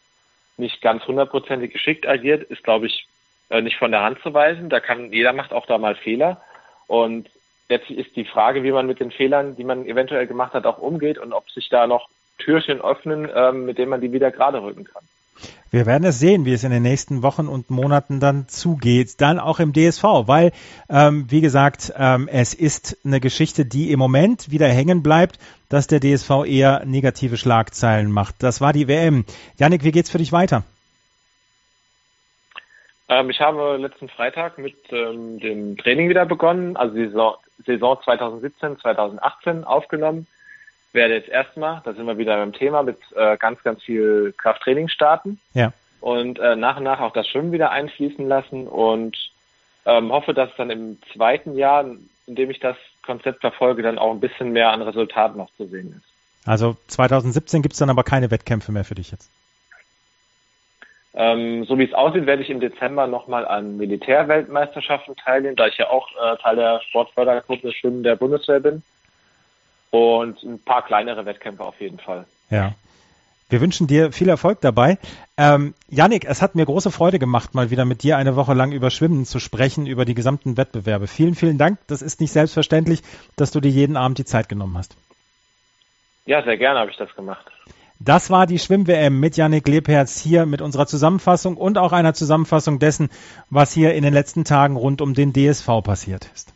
nicht 0.57 0.81
ganz 0.81 1.05
hundertprozentig 1.05 1.71
geschickt 1.71 2.07
agiert, 2.07 2.41
ist, 2.49 2.63
glaube 2.63 2.87
ich, 2.87 3.07
äh, 3.49 3.61
nicht 3.61 3.77
von 3.77 3.91
der 3.91 4.01
Hand 4.01 4.19
zu 4.23 4.33
weisen. 4.33 4.69
Da 4.69 4.79
kann 4.79 5.13
jeder 5.13 5.31
macht 5.31 5.53
auch 5.53 5.67
da 5.67 5.77
mal 5.77 5.93
Fehler. 5.93 6.41
Und 6.87 7.29
Jetzt 7.67 7.89
ist 7.89 8.15
die 8.15 8.25
Frage, 8.25 8.63
wie 8.63 8.71
man 8.71 8.85
mit 8.85 8.99
den 8.99 9.11
Fehlern, 9.11 9.55
die 9.55 9.63
man 9.63 9.85
eventuell 9.85 10.27
gemacht 10.27 10.53
hat, 10.53 10.65
auch 10.65 10.77
umgeht 10.77 11.17
und 11.17 11.33
ob 11.33 11.49
sich 11.49 11.69
da 11.69 11.87
noch 11.87 12.09
Türchen 12.37 12.81
öffnen, 12.81 13.27
ähm, 13.33 13.65
mit 13.65 13.77
denen 13.77 13.89
man 13.89 14.01
die 14.01 14.11
wieder 14.11 14.31
gerade 14.31 14.61
rücken 14.61 14.83
kann. 14.83 15.03
Wir 15.71 15.85
werden 15.85 16.05
es 16.05 16.19
sehen, 16.19 16.45
wie 16.45 16.53
es 16.53 16.63
in 16.63 16.71
den 16.71 16.83
nächsten 16.83 17.21
Wochen 17.21 17.47
und 17.47 17.69
Monaten 17.69 18.19
dann 18.19 18.47
zugeht, 18.47 19.19
dann 19.19 19.39
auch 19.39 19.59
im 19.59 19.73
DSV, 19.73 20.03
weil, 20.27 20.53
ähm, 20.89 21.25
wie 21.29 21.41
gesagt, 21.41 21.91
ähm, 21.97 22.29
es 22.31 22.53
ist 22.53 22.97
eine 23.03 23.19
Geschichte, 23.19 23.65
die 23.65 23.91
im 23.91 23.99
Moment 23.99 24.51
wieder 24.51 24.67
hängen 24.67 25.03
bleibt, 25.03 25.37
dass 25.67 25.87
der 25.87 25.99
DSV 25.99 26.45
eher 26.45 26.85
negative 26.85 27.35
Schlagzeilen 27.35 28.11
macht. 28.11 28.35
Das 28.39 28.61
war 28.61 28.71
die 28.71 28.87
WM. 28.87 29.25
Janik, 29.57 29.83
wie 29.83 29.91
geht's 29.91 30.09
für 30.09 30.19
dich 30.19 30.31
weiter? 30.31 30.63
Ähm, 33.07 33.29
ich 33.29 33.39
habe 33.39 33.77
letzten 33.77 34.09
Freitag 34.09 34.57
mit 34.57 34.75
ähm, 34.91 35.39
dem 35.39 35.77
Training 35.77 36.09
wieder 36.09 36.25
begonnen, 36.25 36.75
also 36.75 36.95
die 36.95 37.05
Saison, 37.05 37.35
Saison 37.65 37.97
2017, 38.03 38.79
2018 38.79 39.63
aufgenommen. 39.63 40.27
Werde 40.91 41.15
jetzt 41.15 41.29
erstmal, 41.29 41.81
da 41.83 41.93
sind 41.93 42.05
wir 42.05 42.17
wieder 42.17 42.37
beim 42.37 42.53
Thema, 42.53 42.81
mit 42.81 42.97
äh, 43.15 43.37
ganz, 43.37 43.61
ganz 43.63 43.83
viel 43.83 44.33
Krafttraining 44.37 44.87
starten. 44.87 45.39
Ja. 45.53 45.73
Und 45.99 46.39
äh, 46.39 46.55
nach 46.55 46.77
und 46.77 46.83
nach 46.83 46.99
auch 46.99 47.13
das 47.13 47.27
Schwimmen 47.27 47.51
wieder 47.51 47.71
einfließen 47.71 48.27
lassen 48.27 48.67
und 48.67 49.17
ähm, 49.85 50.11
hoffe, 50.11 50.33
dass 50.33 50.49
dann 50.57 50.69
im 50.69 50.97
zweiten 51.13 51.57
Jahr, 51.57 51.83
in 51.83 52.35
dem 52.35 52.49
ich 52.49 52.59
das 52.59 52.77
Konzept 53.05 53.41
verfolge, 53.41 53.83
dann 53.83 53.99
auch 53.99 54.11
ein 54.11 54.19
bisschen 54.19 54.51
mehr 54.51 54.71
an 54.71 54.81
Resultaten 54.81 55.37
noch 55.37 55.49
zu 55.57 55.67
sehen 55.67 55.93
ist. 55.97 56.47
Also 56.47 56.77
2017 56.87 57.61
gibt 57.61 57.73
es 57.73 57.79
dann 57.79 57.89
aber 57.89 58.03
keine 58.03 58.31
Wettkämpfe 58.31 58.71
mehr 58.71 58.85
für 58.85 58.95
dich 58.95 59.11
jetzt? 59.11 59.29
Ähm, 61.17 61.63
so 61.63 61.79
wie 61.79 61.85
es 61.85 61.93
aussieht, 61.93 62.25
werde 62.25 62.43
ich 62.43 62.49
im 62.49 62.59
Dezember 62.59 63.07
nochmal 63.07 63.47
an 63.47 63.77
Militärweltmeisterschaften 63.77 65.15
teilnehmen, 65.15 65.55
da 65.55 65.67
ich 65.67 65.77
ja 65.77 65.89
auch 65.89 66.09
äh, 66.11 66.35
Teil 66.37 66.57
der 66.57 66.81
Sportfördergruppe 66.89 67.71
Schwimmen 67.71 68.03
der 68.03 68.17
Bundeswehr 68.17 68.59
bin. 68.59 68.83
Und 69.91 70.43
ein 70.43 70.61
paar 70.61 70.85
kleinere 70.85 71.25
Wettkämpfe 71.25 71.63
auf 71.63 71.79
jeden 71.79 71.99
Fall. 71.99 72.25
Ja. 72.49 72.73
Wir 73.47 73.61
wünschen 73.61 73.87
dir 73.87 74.11
viel 74.11 74.27
Erfolg 74.27 74.59
dabei. 74.59 74.97
Ähm, 75.37 75.75
Janik, 75.87 76.25
es 76.25 76.41
hat 76.41 76.55
mir 76.55 76.65
große 76.65 76.91
Freude 76.91 77.19
gemacht, 77.19 77.53
mal 77.53 77.69
wieder 77.69 77.85
mit 77.85 78.03
dir 78.03 78.17
eine 78.17 78.35
Woche 78.35 78.53
lang 78.53 78.71
über 78.71 78.89
Schwimmen 78.89 79.23
zu 79.25 79.39
sprechen, 79.39 79.85
über 79.85 80.03
die 80.03 80.15
gesamten 80.15 80.57
Wettbewerbe. 80.57 81.07
Vielen, 81.07 81.35
vielen 81.35 81.57
Dank. 81.57 81.77
Das 81.87 82.01
ist 82.01 82.19
nicht 82.19 82.31
selbstverständlich, 82.31 83.03
dass 83.37 83.51
du 83.51 83.61
dir 83.61 83.69
jeden 83.69 83.95
Abend 83.95 84.17
die 84.17 84.25
Zeit 84.25 84.49
genommen 84.49 84.77
hast. 84.77 84.97
Ja, 86.25 86.43
sehr 86.43 86.57
gerne 86.57 86.79
habe 86.79 86.91
ich 86.91 86.97
das 86.97 87.15
gemacht. 87.15 87.45
Das 87.99 88.29
war 88.29 88.45
die 88.45 88.59
Schwimm-WM 88.59 89.19
mit 89.19 89.37
Yannick 89.37 89.67
Lebherz 89.67 90.19
hier 90.19 90.45
mit 90.45 90.61
unserer 90.61 90.85
Zusammenfassung 90.85 91.55
und 91.55 91.77
auch 91.77 91.93
einer 91.93 92.13
Zusammenfassung 92.13 92.79
dessen, 92.79 93.09
was 93.49 93.71
hier 93.71 93.93
in 93.93 94.03
den 94.03 94.13
letzten 94.13 94.43
Tagen 94.43 94.75
rund 94.75 95.01
um 95.01 95.13
den 95.13 95.33
DSV 95.33 95.81
passiert 95.83 96.29
ist. 96.33 96.53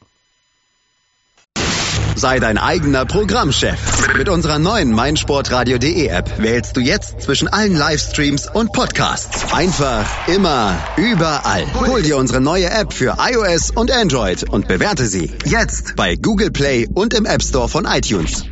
Sei 2.16 2.40
dein 2.40 2.58
eigener 2.58 3.06
Programmchef. 3.06 4.14
Mit 4.18 4.28
unserer 4.28 4.60
neuen 4.60 4.92
meinsportradio.de 4.92 6.08
App 6.08 6.38
wählst 6.38 6.76
du 6.76 6.82
jetzt 6.82 7.22
zwischen 7.22 7.48
allen 7.48 7.74
Livestreams 7.74 8.50
und 8.54 8.74
Podcasts. 8.74 9.54
Einfach, 9.54 10.28
immer, 10.28 10.76
überall. 10.98 11.64
Hol 11.88 12.02
dir 12.02 12.18
unsere 12.18 12.42
neue 12.42 12.70
App 12.70 12.92
für 12.92 13.16
iOS 13.20 13.72
und 13.72 13.90
Android 13.92 14.44
und 14.44 14.68
bewerte 14.68 15.06
sie 15.06 15.32
jetzt 15.46 15.96
bei 15.96 16.16
Google 16.18 16.52
Play 16.52 16.90
und 16.94 17.14
im 17.14 17.26
App 17.26 17.42
Store 17.42 17.70
von 17.70 17.86
iTunes. 17.86 18.44